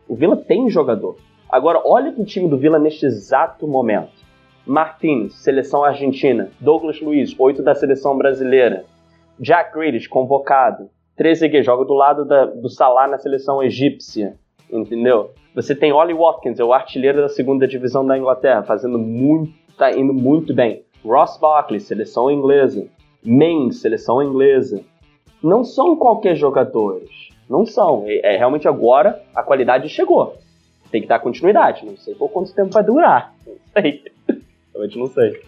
[0.08, 1.16] O Villa tem jogador.
[1.48, 4.24] Agora, olha o time do Villa neste exato momento.
[4.66, 6.50] Martins, seleção argentina.
[6.58, 8.84] Douglas Luiz, 8 da seleção brasileira.
[9.38, 10.88] Jack Grealish, convocado.
[11.16, 14.36] Trezeguet joga do lado da, do Salah na seleção egípcia.
[14.74, 15.30] Entendeu?
[15.54, 19.92] Você tem Ollie Watkins, é o artilheiro da segunda divisão da Inglaterra, fazendo muito, tá
[19.92, 20.82] indo muito bem.
[21.04, 22.86] Ross Barkley, seleção inglesa.
[23.24, 24.82] Mings, seleção inglesa.
[25.42, 27.28] Não são qualquer jogadores.
[27.48, 28.04] Não são.
[28.06, 30.36] É, é, realmente agora a qualidade chegou.
[30.90, 31.84] Tem que dar continuidade.
[31.84, 33.34] Não sei por quanto tempo vai durar.
[33.46, 34.02] Não sei.
[34.72, 35.40] Realmente não sei.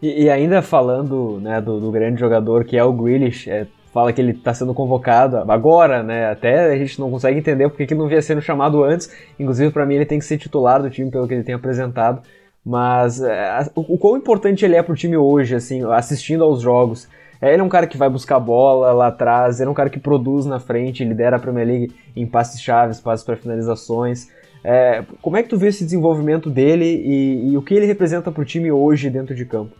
[0.00, 4.12] E, e ainda falando né, do, do, grande jogador que é o Grealish, é, fala
[4.12, 6.30] que ele está sendo convocado agora, né?
[6.30, 9.10] Até a gente não consegue entender porque que não vinha sendo chamado antes.
[9.38, 12.22] Inclusive, para mim, ele tem que ser titular do time pelo que ele tem apresentado.
[12.64, 17.08] Mas é, o, o quão importante ele é pro time hoje, assim, assistindo aos jogos.
[17.40, 19.90] É, ele é um cara que vai buscar bola lá atrás, ele é um cara
[19.90, 24.28] que produz na frente, lidera a Premier League em passes chaves, passes para finalizações.
[24.64, 28.30] É, como é que tu vê esse desenvolvimento dele e, e o que ele representa
[28.30, 29.72] pro time hoje dentro de campo?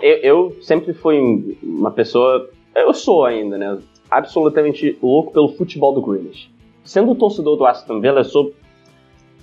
[0.00, 3.78] Eu, eu sempre fui uma pessoa eu sou ainda, né?
[4.10, 6.50] Absolutamente louco pelo futebol do Grealish.
[6.84, 8.52] Sendo torcedor do Aston Villa, eu sou.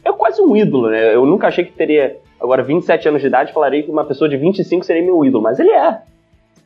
[0.04, 1.14] É quase um ídolo, né?
[1.14, 4.38] Eu nunca achei que teria, agora 27 anos de idade, falaria que uma pessoa de
[4.38, 6.02] 25 seria meu ídolo, mas ele é.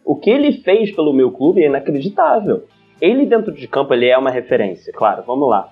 [0.06, 2.64] O que ele fez pelo meu clube é inacreditável.
[3.02, 5.70] Ele dentro de campo, ele é uma referência, claro, vamos lá.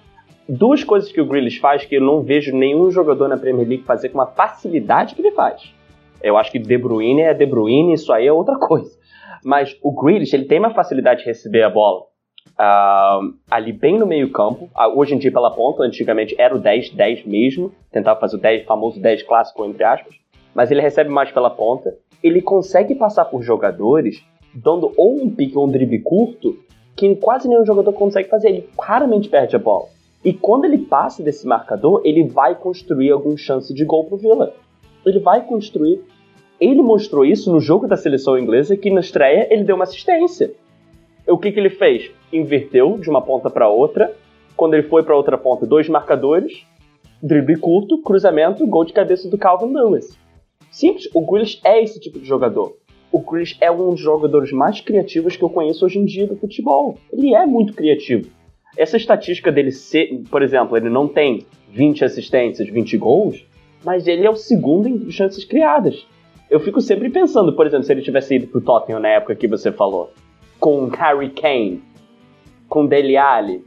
[0.48, 3.84] Duas coisas que o Grealish faz que eu não vejo nenhum jogador na Premier League
[3.84, 5.74] fazer com a facilidade que ele faz.
[6.22, 9.01] Eu acho que De Bruyne é De Bruyne, isso aí é outra coisa.
[9.44, 12.12] Mas o Grealish, ele tem uma facilidade de receber a bola
[12.52, 14.70] uh, ali bem no meio campo.
[14.76, 17.72] Uh, hoje em dia pela ponta, antigamente era o 10, 10 mesmo.
[17.92, 20.16] Tentava fazer o 10, famoso 10 clássico, entre aspas.
[20.54, 21.96] Mas ele recebe mais pela ponta.
[22.22, 24.24] Ele consegue passar por jogadores
[24.54, 26.58] dando ou um pique ou um drible curto
[26.96, 28.50] que quase nenhum jogador consegue fazer.
[28.50, 29.88] Ele raramente perde a bola.
[30.24, 34.54] E quando ele passa desse marcador, ele vai construir alguma chance de gol pro Villa.
[35.04, 36.04] Ele vai construir
[36.62, 40.54] ele mostrou isso no jogo da seleção inglesa, que na estreia ele deu uma assistência.
[41.28, 42.12] O que, que ele fez?
[42.32, 44.16] Inverteu de uma ponta para outra.
[44.56, 46.64] Quando ele foi para outra ponta, dois marcadores,
[47.22, 50.16] drible curto, cruzamento, gol de cabeça do Calvin Lewis.
[50.70, 52.78] Simples, o Grealish é esse tipo de jogador.
[53.12, 56.38] O Grealish é um dos jogadores mais criativos que eu conheço hoje em dia do
[56.38, 56.96] futebol.
[57.12, 58.30] Ele é muito criativo.
[58.78, 63.46] Essa estatística dele ser, por exemplo, ele não tem 20 assistências, 20 gols,
[63.84, 66.06] mas ele é o segundo em chances criadas.
[66.52, 69.48] Eu fico sempre pensando, por exemplo, se ele tivesse ido pro Tottenham na época que
[69.48, 70.12] você falou,
[70.60, 71.82] com Harry Kane,
[72.68, 73.64] com Dele Alli.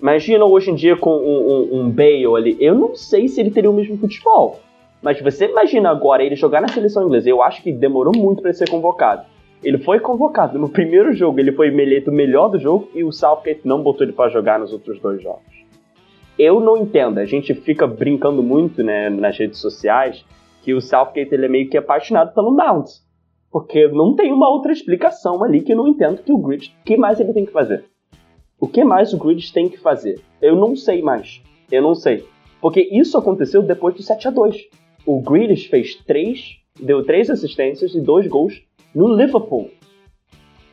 [0.00, 2.56] Imagina hoje em dia com um, um, um Bale ali.
[2.60, 4.60] Eu não sei se ele teria o mesmo futebol.
[5.02, 7.28] Mas você imagina agora ele jogar na seleção inglesa.
[7.28, 9.26] Eu acho que demorou muito para ser convocado.
[9.60, 13.10] Ele foi convocado no primeiro jogo, ele foi eleito o melhor do jogo e o
[13.10, 15.42] Southgate não botou ele para jogar nos outros dois jogos.
[16.38, 20.24] Eu não entendo, a gente fica brincando muito né, nas redes sociais
[20.62, 22.88] que o Southgate ele é meio que apaixonado pelo Mount.
[23.50, 26.74] Porque não tem uma outra explicação ali que eu não entendo que o Grid.
[26.80, 27.84] O que mais ele tem que fazer?
[28.60, 30.20] O que mais o Grid tem que fazer?
[30.42, 31.40] Eu não sei mais.
[31.70, 32.26] Eu não sei.
[32.60, 34.68] Porque isso aconteceu depois do 7 a 2
[35.06, 38.62] O Grealish fez três, deu três assistências e dois gols
[38.94, 39.70] no Liverpool.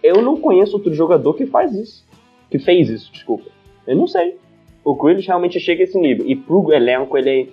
[0.01, 2.05] Eu não conheço outro jogador que faz isso.
[2.49, 3.49] Que fez isso, desculpa.
[3.87, 4.37] Eu não sei.
[4.83, 6.27] O Grealish realmente chega a esse nível.
[6.27, 7.47] E pro elenco ele é,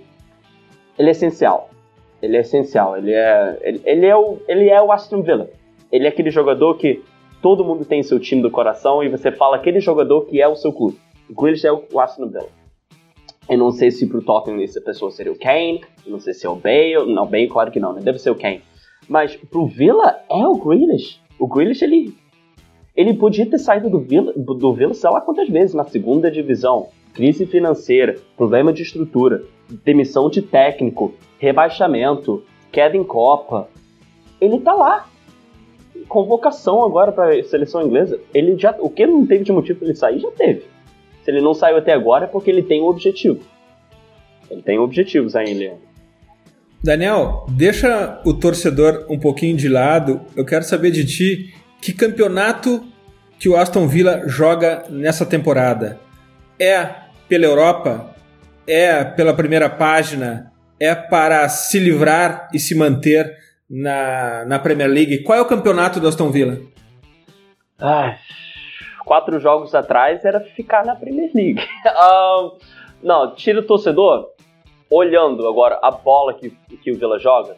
[0.99, 1.71] ele é essencial.
[2.23, 2.97] Ele é essencial.
[2.97, 5.51] Ele é, ele, ele, é o, ele é o Aston Villa.
[5.91, 7.03] Ele é aquele jogador que
[7.43, 10.55] todo mundo tem seu time do coração e você fala aquele jogador que é o
[10.55, 10.97] seu clube.
[11.29, 12.49] O Grealish é o Aston Villa.
[13.51, 16.49] Eu não sei se pro Tottenham essa pessoa seria o Kane, não sei se é
[16.49, 18.01] o Bale, não, bem claro que não, né?
[18.01, 18.63] Deve ser o Kane.
[19.09, 21.21] Mas pro Villa é o Grealish.
[21.39, 22.15] O Grealish, ele,
[22.97, 26.89] ele podia ter saído do Villa, do Villa sei lá quantas vezes, na segunda divisão.
[27.13, 29.43] Crise financeira, problema de estrutura,
[29.85, 33.69] demissão de técnico, rebaixamento, queda em Copa.
[34.41, 35.09] Ele tá lá.
[36.09, 38.21] Convocação agora para seleção inglesa.
[38.33, 40.63] Ele já, o que não teve de motivo para ele sair, já teve.
[41.25, 43.41] Se ele não saiu até agora é porque ele tem um objetivo.
[44.49, 45.81] Ele tem objetivos Leandro.
[46.83, 50.21] Daniel, deixa o torcedor um pouquinho de lado.
[50.37, 52.85] Eu quero saber de ti que campeonato
[53.39, 55.99] que o Aston Villa joga nessa temporada.
[56.59, 56.89] É
[57.29, 58.15] pela Europa?
[58.67, 60.52] É pela primeira página?
[60.83, 63.37] É para se livrar e se manter
[63.71, 65.23] na, na Premier League?
[65.23, 66.59] Qual é o campeonato do Aston Villa?
[67.79, 68.19] Ai,
[69.05, 71.61] quatro jogos atrás era ficar na Premier League.
[71.87, 72.59] um,
[73.01, 74.31] não, tira o torcedor
[74.91, 77.57] olhando agora a bola que, que o Villa joga,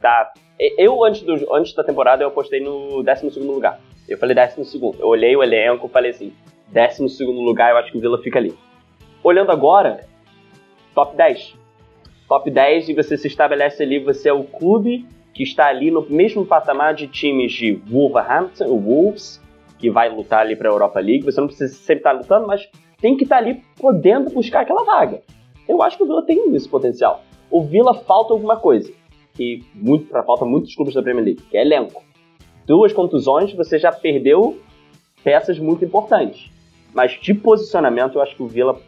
[0.00, 0.32] tá?
[0.78, 3.78] Eu, antes, do, antes da temporada, eu apostei no 12 lugar.
[4.08, 4.80] Eu falei 12.
[4.98, 6.32] Eu olhei o elenco falei assim:
[6.68, 8.56] 12 lugar, eu acho que o Villa fica ali.
[9.22, 10.06] Olhando agora,
[10.94, 11.60] top 10.
[12.32, 16.00] Top 10 e você se estabelece ali, você é o clube que está ali no
[16.08, 19.38] mesmo patamar de times de Wolverhampton, o Wolves,
[19.78, 21.26] que vai lutar ali para a Europa League.
[21.26, 22.66] Você não precisa sempre estar lutando, mas
[23.02, 25.20] tem que estar ali podendo buscar aquela vaga.
[25.68, 27.22] Eu acho que o Villa tem esse potencial.
[27.50, 28.90] O Villa falta alguma coisa,
[29.34, 32.02] que muito, falta muitos clubes da Premier League, que é elenco.
[32.66, 34.58] Duas contusões, você já perdeu
[35.22, 36.50] peças muito importantes.
[36.94, 38.80] Mas de posicionamento, eu acho que o Villa,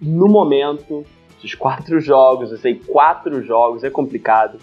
[0.00, 1.06] no momento,
[1.38, 4.58] esses quatro jogos, eu sei, quatro jogos, é complicado.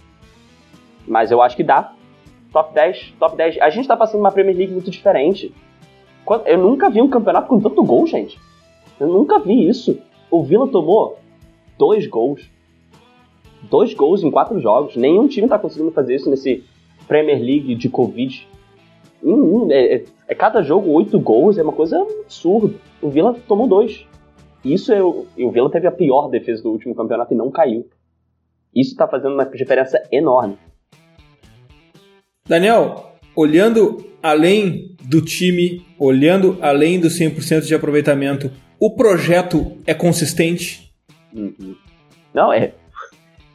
[1.07, 1.93] Mas eu acho que dá.
[2.51, 3.59] Top 10, top 10.
[3.59, 5.53] A gente tá passando uma Premier League muito diferente.
[6.45, 8.39] Eu nunca vi um campeonato com tanto gol, gente.
[8.99, 9.99] Eu nunca vi isso.
[10.31, 11.19] O Villa tomou
[11.77, 12.49] dois gols.
[13.63, 14.95] Dois gols em quatro jogos.
[14.95, 16.63] Nenhum time tá conseguindo fazer isso nesse
[17.07, 18.47] Premier League de Covid.
[19.23, 22.75] Hum, é, é, é, cada jogo oito gols, é uma coisa absurda.
[23.01, 24.05] O Villa tomou dois.
[24.65, 24.97] Isso é.
[24.97, 27.87] E o Villa teve a pior defesa do último campeonato e não caiu.
[28.75, 30.57] Isso tá fazendo uma diferença enorme.
[32.47, 40.91] Daniel, olhando além do time, olhando além do 100% de aproveitamento, o projeto é consistente?
[41.33, 41.75] Uhum.
[42.33, 42.73] Não, é.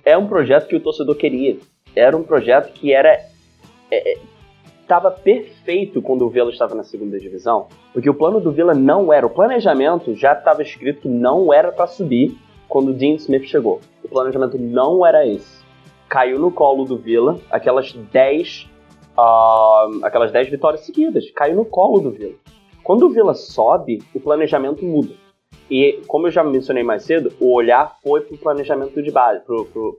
[0.05, 1.59] É um projeto que o torcedor queria.
[1.95, 3.13] Era um projeto que era.
[3.91, 4.19] Estava é,
[4.95, 9.13] é perfeito quando o Vila estava na segunda divisão, porque o plano do Vila não
[9.13, 9.27] era.
[9.27, 12.37] O planejamento já estava escrito que não era para subir
[12.69, 13.81] quando o Dean Smith chegou.
[14.03, 15.65] O planejamento não era esse.
[16.09, 18.69] Caiu no colo do Vila aquelas 10
[19.17, 21.31] uh, aquelas 10 vitórias seguidas.
[21.31, 22.35] Caiu no colo do Vila.
[22.83, 25.15] Quando o Vila sobe, o planejamento muda.
[25.71, 29.43] E, como eu já mencionei mais cedo, o olhar foi para o planejamento de base,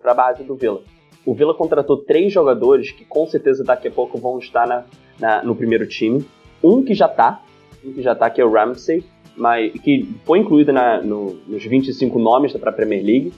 [0.01, 0.82] para a base do Vila.
[1.25, 4.86] O Vila contratou três jogadores que com certeza daqui a pouco vão estar na,
[5.19, 6.25] na, no primeiro time.
[6.63, 7.41] Um que já está,
[7.86, 9.03] um que já está, que é o Ramsey,
[9.36, 13.34] mas, que foi incluído na, no, nos 25 nomes para a Premier League.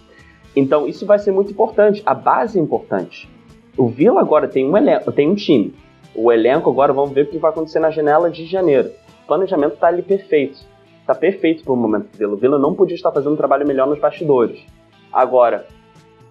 [0.55, 2.01] Então isso vai ser muito importante.
[2.05, 3.29] A base é importante.
[3.77, 5.73] O Vila agora tem um, elenco, tem um time.
[6.15, 8.91] O elenco agora, vamos ver o que vai acontecer na janela de janeiro.
[9.23, 10.59] o planejamento tá ali perfeito.
[11.05, 12.33] Tá perfeito pro momento do Vila.
[12.33, 14.63] O Vila não podia estar fazendo um trabalho melhor nos bastidores.
[15.11, 15.67] Agora,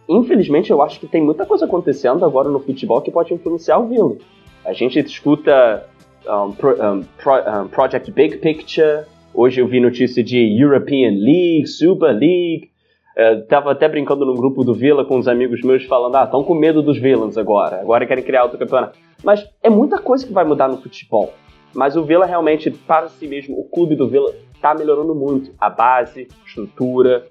[0.09, 3.87] infelizmente, eu acho que tem muita coisa acontecendo agora no futebol que pode influenciar o
[3.87, 4.17] Vila.
[4.65, 5.87] A gente escuta
[6.27, 11.67] um, pro, um, pro, um, Project Big Picture, hoje eu vi notícia de European League,
[11.67, 12.71] Super League,
[13.17, 16.45] uh, tava até brincando num grupo do Vila com uns amigos meus falando, ah, estão
[16.45, 18.99] com medo dos villains agora, agora querem criar outro campeonato.
[19.25, 21.33] Mas é muita coisa que vai mudar no futebol.
[21.75, 25.53] Mas o Vila realmente, para si mesmo, o clube do Vila está melhorando muito.
[25.59, 27.27] A base, estrutura.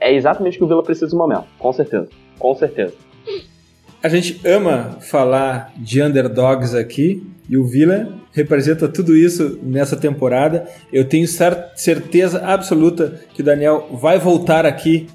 [0.00, 2.08] É, exatamente o que o Vila precisa no momento, com certeza.
[2.38, 2.94] Com certeza.
[4.02, 10.66] A gente ama falar de underdogs aqui e o Vila representa tudo isso nessa temporada.
[10.92, 15.06] Eu tenho certeza absoluta que o Daniel vai voltar aqui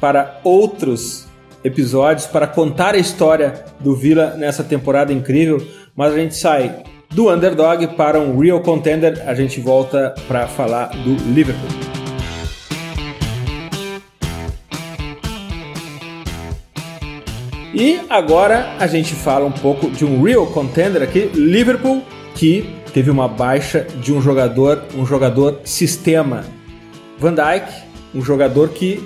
[0.00, 1.28] para outros
[1.62, 5.64] episódios para contar a história do Vila nessa temporada incrível.
[5.94, 9.22] Mas a gente sai do underdog para um real contender.
[9.24, 11.91] A gente volta para falar do Liverpool.
[17.74, 22.02] E agora a gente fala um pouco de um real contender aqui, Liverpool,
[22.34, 26.44] que teve uma baixa de um jogador, um jogador sistema.
[27.18, 27.72] Van Dijk,
[28.14, 29.02] um jogador que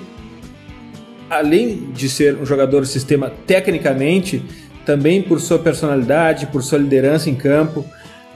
[1.29, 4.43] além de ser um jogador sistema tecnicamente,
[4.85, 7.85] também por sua personalidade, por sua liderança em campo,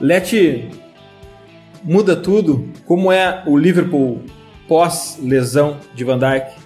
[0.00, 0.68] Lete
[1.84, 2.68] muda tudo.
[2.86, 4.22] Como é o Liverpool
[4.66, 6.61] pós lesão de Van Dijk?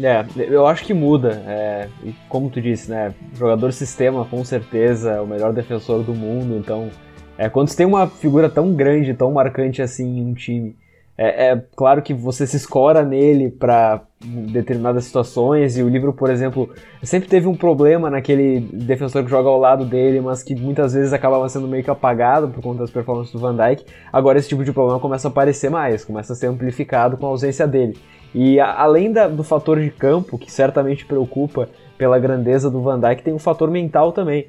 [0.00, 1.42] É, eu acho que muda.
[1.46, 3.14] É, e como tu disse, né?
[3.34, 6.56] Jogador sistema, com certeza, é o melhor defensor do mundo.
[6.56, 6.90] Então,
[7.36, 10.76] é, quando você tem uma figura tão grande, tão marcante assim em um time,
[11.16, 15.76] é, é claro que você se escora nele para determinadas situações.
[15.76, 16.70] E o livro, por exemplo,
[17.02, 21.12] sempre teve um problema naquele defensor que joga ao lado dele, mas que muitas vezes
[21.12, 23.84] acabava sendo meio que apagado por conta das performances do Van Dijk.
[24.12, 27.30] Agora, esse tipo de problema começa a aparecer mais, começa a ser amplificado com a
[27.30, 27.96] ausência dele.
[28.34, 32.98] E a, além da, do fator de campo, que certamente preocupa pela grandeza do Van
[32.98, 34.46] Dijk, tem um fator mental também.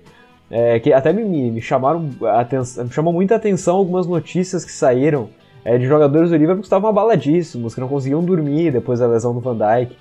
[0.52, 5.30] É, que até me, me chamaram atenção, me chamou muita atenção algumas notícias que saíram
[5.64, 9.34] é, de jogadores do Liverpool que estavam abaladíssimos, que não conseguiam dormir depois da lesão
[9.34, 9.96] do Van Dijk.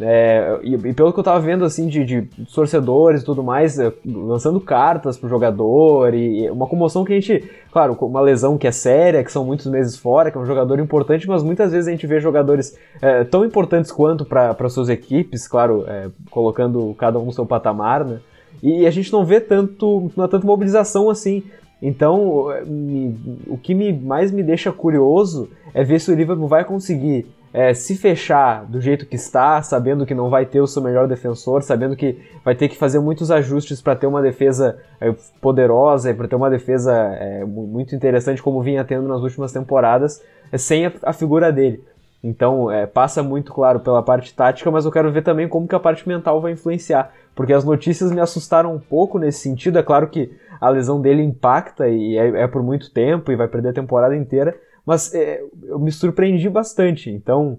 [0.00, 2.22] É, e, e, pelo que eu tava vendo assim de, de
[2.52, 7.14] torcedores e tudo mais, é, lançando cartas pro jogador e, e, uma comoção que a
[7.14, 10.46] gente, claro, uma lesão que é séria, que são muitos meses fora, que é um
[10.46, 14.88] jogador importante, mas muitas vezes a gente vê jogadores é, tão importantes quanto para suas
[14.88, 18.18] equipes, claro, é, colocando cada um no seu patamar, né?
[18.62, 21.42] E a gente não vê tanto, não tanta mobilização assim.
[21.82, 26.64] Então, me, o que me, mais me deixa curioso é ver se o Liverpool vai
[26.64, 30.80] conseguir é, se fechar do jeito que está, sabendo que não vai ter o seu
[30.80, 35.14] melhor defensor, sabendo que vai ter que fazer muitos ajustes para ter uma defesa é,
[35.40, 40.22] poderosa e para ter uma defesa é, muito interessante, como vinha tendo nas últimas temporadas,
[40.50, 41.84] é, sem a, a, figura dele.
[42.24, 45.74] Então, é, passa muito claro pela parte tática, mas eu quero ver também como que
[45.74, 49.78] a parte mental vai influenciar, porque as notícias me assustaram um pouco nesse sentido.
[49.78, 53.48] É claro que a lesão dele impacta e é, é por muito tempo e vai
[53.48, 57.10] perder a temporada inteira, mas é, eu me surpreendi bastante.
[57.10, 57.58] Então,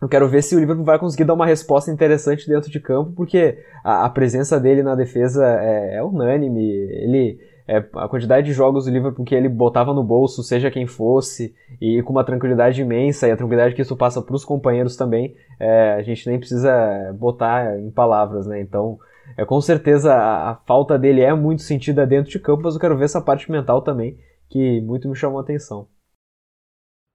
[0.00, 3.12] eu quero ver se o Liverpool vai conseguir dar uma resposta interessante dentro de campo,
[3.12, 6.64] porque a, a presença dele na defesa é, é unânime.
[6.64, 10.86] Ele é, a quantidade de jogos do Liverpool que ele botava no bolso, seja quem
[10.86, 14.96] fosse, e com uma tranquilidade imensa, e a tranquilidade que isso passa para os companheiros
[14.96, 18.60] também, é, a gente nem precisa botar em palavras, né?
[18.60, 18.98] Então,
[19.36, 22.80] é, com certeza a, a, falta dele é muito sentida dentro de campo, mas eu
[22.80, 25.88] quero ver essa parte mental também, que muito me chamou a atenção.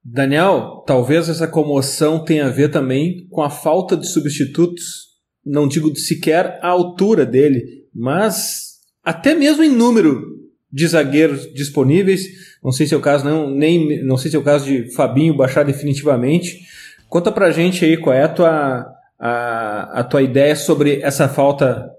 [0.03, 5.07] Daniel, talvez essa comoção tenha a ver também com a falta de substitutos,
[5.45, 8.66] não digo sequer a altura dele, mas
[9.07, 10.35] até mesmo em número
[10.69, 12.27] de zagueiros disponíveis.
[12.61, 14.93] Não sei se é o caso não, nem não sei se é o caso de
[14.93, 16.59] Fabinho baixar definitivamente.
[17.07, 21.89] Conta pra gente aí qual é a tua a, a tua ideia sobre essa falta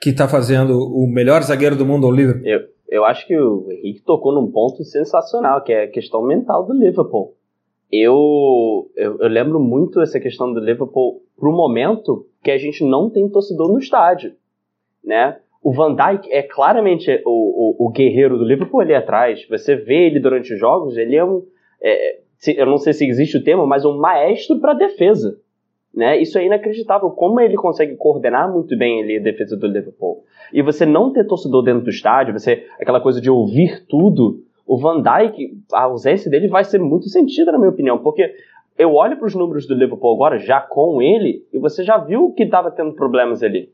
[0.00, 2.46] que está fazendo o melhor zagueiro do mundo ao Liverpool?
[2.46, 6.64] Eu, eu acho que o Henrique tocou num ponto sensacional, que é a questão mental
[6.64, 7.34] do Liverpool.
[7.90, 13.10] Eu, eu, eu lembro muito essa questão do Liverpool pro momento que a gente não
[13.10, 14.34] tem torcedor no estádio,
[15.04, 15.40] né?
[15.64, 17.30] O Van Dijk é claramente o,
[17.84, 19.46] o, o guerreiro do Liverpool ali atrás.
[19.48, 21.42] Você vê ele durante os jogos, ele é um...
[21.82, 22.18] É,
[22.54, 25.38] eu não sei se existe o termo, mas um maestro para defesa.
[25.94, 26.20] Né?
[26.20, 27.08] Isso é inacreditável.
[27.12, 30.24] Como ele consegue coordenar muito bem ali a defesa do Liverpool.
[30.52, 34.76] E você não ter torcedor dentro do estádio, você aquela coisa de ouvir tudo, o
[34.76, 38.34] Van Dijk, a ausência dele vai ser muito sentida, na minha opinião, porque
[38.76, 42.32] eu olho para os números do Liverpool agora, já com ele, e você já viu
[42.32, 43.72] que estava tendo problemas ali.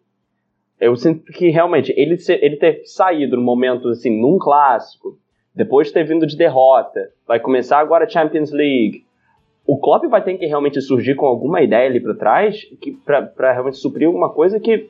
[0.81, 5.19] Eu sinto que realmente ele, ele ter saído no momento assim, num clássico,
[5.55, 9.05] depois de ter vindo de derrota, vai começar agora a Champions League.
[9.67, 12.65] O Klopp vai ter que realmente surgir com alguma ideia ali para trás
[13.05, 14.89] para realmente suprir alguma coisa que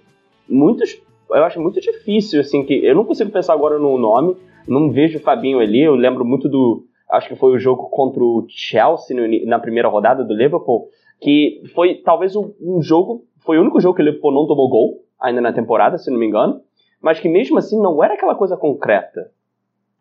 [0.48, 4.36] muitos eu acho muito difícil assim que eu não consigo pensar agora no nome,
[4.66, 8.22] não vejo o Fabinho ali, eu lembro muito do acho que foi o jogo contra
[8.22, 10.88] o Chelsea no, na primeira rodada do Liverpool,
[11.20, 14.68] que foi talvez um, um jogo, foi o único jogo que o Liverpool não tomou
[14.68, 16.60] gol ainda na temporada, se não me engano,
[17.00, 19.30] mas que mesmo assim não era aquela coisa concreta.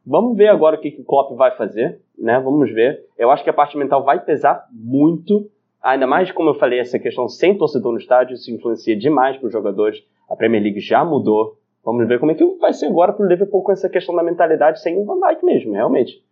[0.05, 2.39] Vamos ver agora o que, que o Klopp vai fazer, né?
[2.39, 3.05] Vamos ver.
[3.17, 5.49] Eu acho que a parte mental vai pesar muito,
[5.81, 9.47] ainda mais como eu falei, essa questão sem torcedor no estádio, isso influencia demais para
[9.47, 10.01] os jogadores.
[10.29, 11.57] A Premier League já mudou.
[11.83, 14.23] Vamos ver como é que vai ser agora para o Liverpool com essa questão da
[14.23, 16.23] mentalidade sem o Van Dijk mesmo, realmente.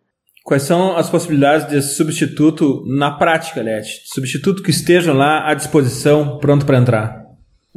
[0.44, 4.02] Quais são as possibilidades de substituto na prática, Lete?
[4.06, 7.27] Substituto que esteja lá à disposição, pronto para entrar.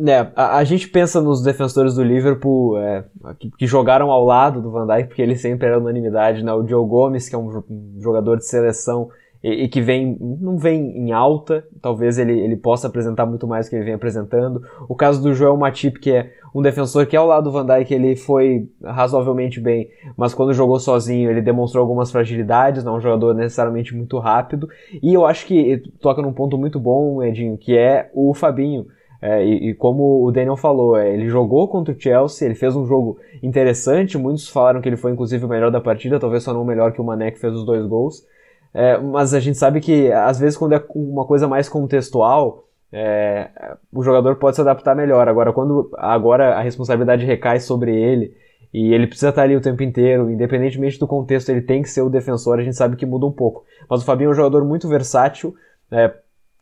[0.06, 3.04] É, a, a, gente pensa nos defensores do Liverpool é,
[3.38, 6.52] que, que, jogaram ao lado do Van Dijk, porque ele sempre era unanimidade, né?
[6.52, 9.10] O Joe Gomes, que é um, um jogador de seleção
[9.42, 13.66] e, e, que vem não vem em alta, talvez ele, ele possa apresentar muito mais
[13.66, 14.62] do que ele vem apresentando.
[14.88, 17.92] O caso do Joel Matip, que é um defensor que ao lado do Van Dijk
[17.92, 23.00] ele foi razoavelmente bem, mas quando jogou sozinho ele demonstrou algumas fragilidades, não é um
[23.00, 24.68] jogador necessariamente muito rápido.
[25.02, 28.86] E eu acho que toca num ponto muito bom, Edinho, que é o Fabinho.
[29.22, 32.74] É, e, e, como o Daniel falou, é, ele jogou contra o Chelsea, ele fez
[32.74, 36.54] um jogo interessante, muitos falaram que ele foi inclusive o melhor da partida, talvez só
[36.54, 38.26] não o melhor que o Mané que fez os dois gols.
[38.72, 43.50] É, mas a gente sabe que às vezes quando é uma coisa mais contextual, é,
[43.92, 45.28] o jogador pode se adaptar melhor.
[45.28, 48.34] Agora, quando agora a responsabilidade recai sobre ele
[48.72, 52.02] e ele precisa estar ali o tempo inteiro, independentemente do contexto, ele tem que ser
[52.02, 53.64] o defensor, a gente sabe que muda um pouco.
[53.88, 55.54] Mas o Fabinho é um jogador muito versátil,
[55.90, 56.12] é,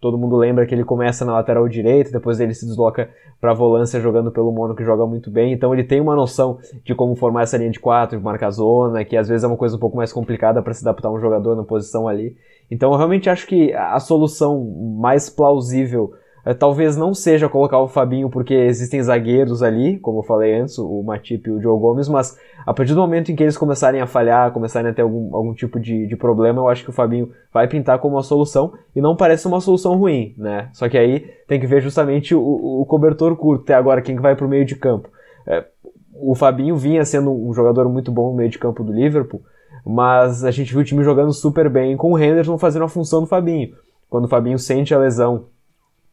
[0.01, 3.55] todo mundo lembra que ele começa na lateral direita, depois ele se desloca para a
[3.55, 7.17] volância jogando pelo Mono que joga muito bem, então ele tem uma noção de como
[7.17, 9.97] formar essa linha de quatro, marcar zona, que às vezes é uma coisa um pouco
[9.97, 12.37] mais complicada para se adaptar um jogador na posição ali.
[12.71, 14.65] Então eu realmente acho que a solução
[14.99, 16.13] mais plausível
[16.55, 21.03] talvez não seja colocar o Fabinho porque existem zagueiros ali, como eu falei antes, o
[21.03, 24.07] Matip e o Joe Gomes, mas a partir do momento em que eles começarem a
[24.07, 27.31] falhar, começarem a ter algum, algum tipo de, de problema, eu acho que o Fabinho
[27.53, 30.71] vai pintar como uma solução e não parece uma solução ruim, né?
[30.73, 34.23] Só que aí tem que ver justamente o, o cobertor curto, até agora quem que
[34.23, 35.11] vai pro meio de campo.
[35.47, 35.65] É,
[36.15, 39.43] o Fabinho vinha sendo um jogador muito bom no meio de campo do Liverpool,
[39.85, 43.21] mas a gente viu o time jogando super bem com o Henderson fazendo a função
[43.21, 43.75] do Fabinho.
[44.09, 45.47] Quando o Fabinho sente a lesão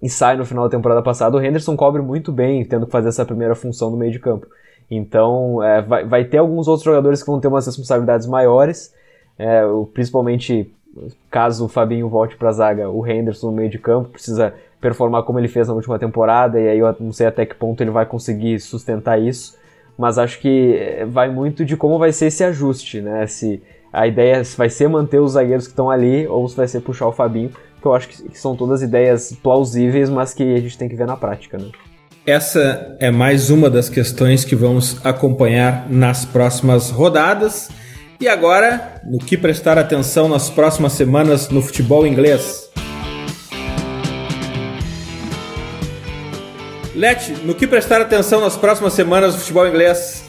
[0.02, 3.10] e sai no final da temporada passada, o Henderson cobre muito bem, tendo que fazer
[3.10, 4.48] essa primeira função no meio de campo.
[4.89, 8.93] Então, é, vai, vai ter alguns outros jogadores que vão ter umas responsabilidades maiores,
[9.38, 10.72] é, principalmente
[11.30, 15.24] caso o Fabinho volte para a zaga, o Henderson no meio de campo precisa performar
[15.24, 17.91] como ele fez na última temporada, e aí eu não sei até que ponto ele
[17.91, 19.58] vai conseguir sustentar isso,
[19.98, 23.26] mas acho que é, vai muito de como vai ser esse ajuste, né?
[23.28, 26.82] Se a ideia vai ser manter os zagueiros que estão ali ou se vai ser
[26.82, 27.50] puxar o Fabinho,
[27.86, 31.06] que eu acho que são todas ideias plausíveis, mas que a gente tem que ver
[31.06, 31.70] na prática, né?
[32.26, 37.70] Essa é mais uma das questões que vamos acompanhar nas próximas rodadas.
[38.20, 42.72] E agora, no que prestar atenção nas próximas semanas no futebol inglês?
[46.96, 50.24] Lete, no que prestar atenção nas próximas semanas no futebol inglês?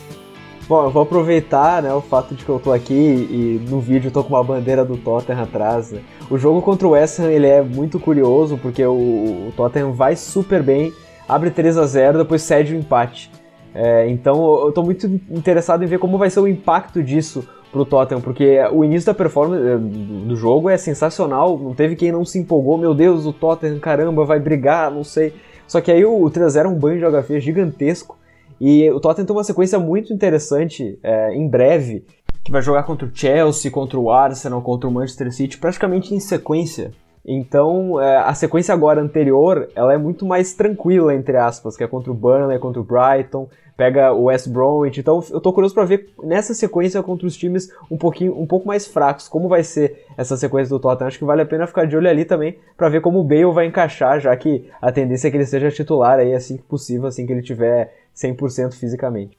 [0.68, 4.08] Bom, eu vou aproveitar né, o fato de que eu tô aqui e no vídeo
[4.08, 5.92] eu tô com uma bandeira do Tottenham atrás.
[5.92, 6.00] Né?
[6.28, 10.16] O jogo contra o West Ham ele é muito curioso porque o, o Tottenham vai
[10.16, 10.92] super bem,
[11.28, 13.30] abre 3 a 0 depois cede o empate.
[13.72, 17.84] É, então eu tô muito interessado em ver como vai ser o impacto disso pro
[17.84, 22.24] Tottenham, porque o início da performance eh, do jogo é sensacional, não teve quem não
[22.24, 25.34] se empolgou, meu Deus, o Tottenham, caramba, vai brigar, não sei.
[25.66, 28.16] Só que aí o 3 a 0 é um banho de geografia gigantesco
[28.60, 32.04] e o Tottenham tem uma sequência muito interessante é, em breve,
[32.44, 36.20] que vai jogar contra o Chelsea, contra o Arsenal, contra o Manchester City, praticamente em
[36.20, 36.92] sequência.
[37.28, 41.88] Então, é, a sequência agora anterior, ela é muito mais tranquila, entre aspas, que é
[41.88, 45.00] contra o Burnley, contra o Brighton, pega o West Bromwich.
[45.00, 48.66] Então, eu tô curioso para ver nessa sequência contra os times um pouquinho, um pouco
[48.66, 51.08] mais fracos, como vai ser essa sequência do Tottenham.
[51.08, 53.52] Acho que vale a pena ficar de olho ali também para ver como o Bale
[53.52, 57.08] vai encaixar, já que a tendência é que ele seja titular aí assim que possível,
[57.08, 59.38] assim que ele tiver 100% fisicamente.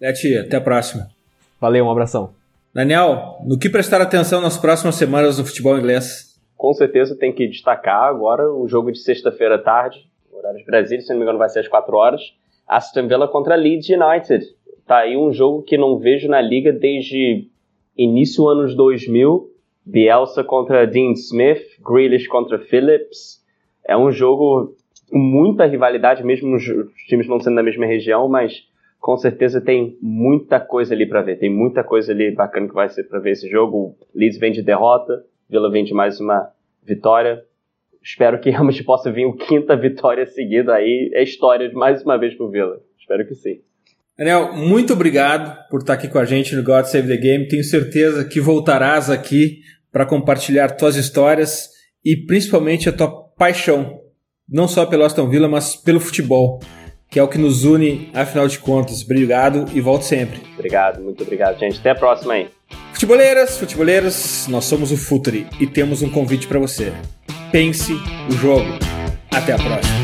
[0.00, 1.08] Leti, até a próxima.
[1.60, 2.34] Valeu, um abração.
[2.74, 6.40] Daniel, no que prestar atenção nas próximas semanas no futebol inglês?
[6.56, 11.02] Com certeza tem que destacar agora o jogo de sexta-feira à tarde, horário de Brasília,
[11.02, 12.20] se não me engano vai ser às 4 horas,
[12.66, 14.44] Aston Villa contra Leeds United.
[14.86, 17.48] Tá aí um jogo que não vejo na liga desde
[17.96, 19.50] início anos 2000,
[19.84, 23.42] Bielsa contra Dean Smith, Grealish contra Phillips.
[23.84, 24.76] É um jogo
[25.18, 26.64] muita rivalidade, mesmo os
[27.06, 28.66] times não sendo da mesma região, mas
[29.00, 31.38] com certeza tem muita coisa ali para ver.
[31.38, 33.76] Tem muita coisa ali bacana que vai ser para ver esse jogo.
[33.76, 36.50] O Leeds vem de derrota, Vila vem de mais uma
[36.82, 37.42] vitória.
[38.02, 41.10] Espero que realmente possa vir o quinta vitória seguida aí.
[41.12, 42.80] É história de mais uma vez pro Vila.
[42.98, 43.60] Espero que sim.
[44.16, 47.48] Daniel, muito obrigado por estar aqui com a gente no God Save the Game.
[47.48, 49.60] Tenho certeza que voltarás aqui
[49.90, 51.70] para compartilhar tuas histórias
[52.04, 54.00] e principalmente a tua paixão,
[54.52, 56.60] não só pelo Aston Villa, mas pelo futebol,
[57.08, 59.02] que é o que nos une, afinal de contas.
[59.02, 60.40] Obrigado e volte sempre.
[60.54, 61.78] Obrigado, muito obrigado, gente.
[61.78, 62.48] Até a próxima aí.
[62.92, 66.92] Futeboleiras, futeboleiros, nós somos o Futuri e temos um convite para você.
[67.50, 67.92] Pense
[68.28, 68.68] o jogo.
[69.30, 70.01] Até a próxima.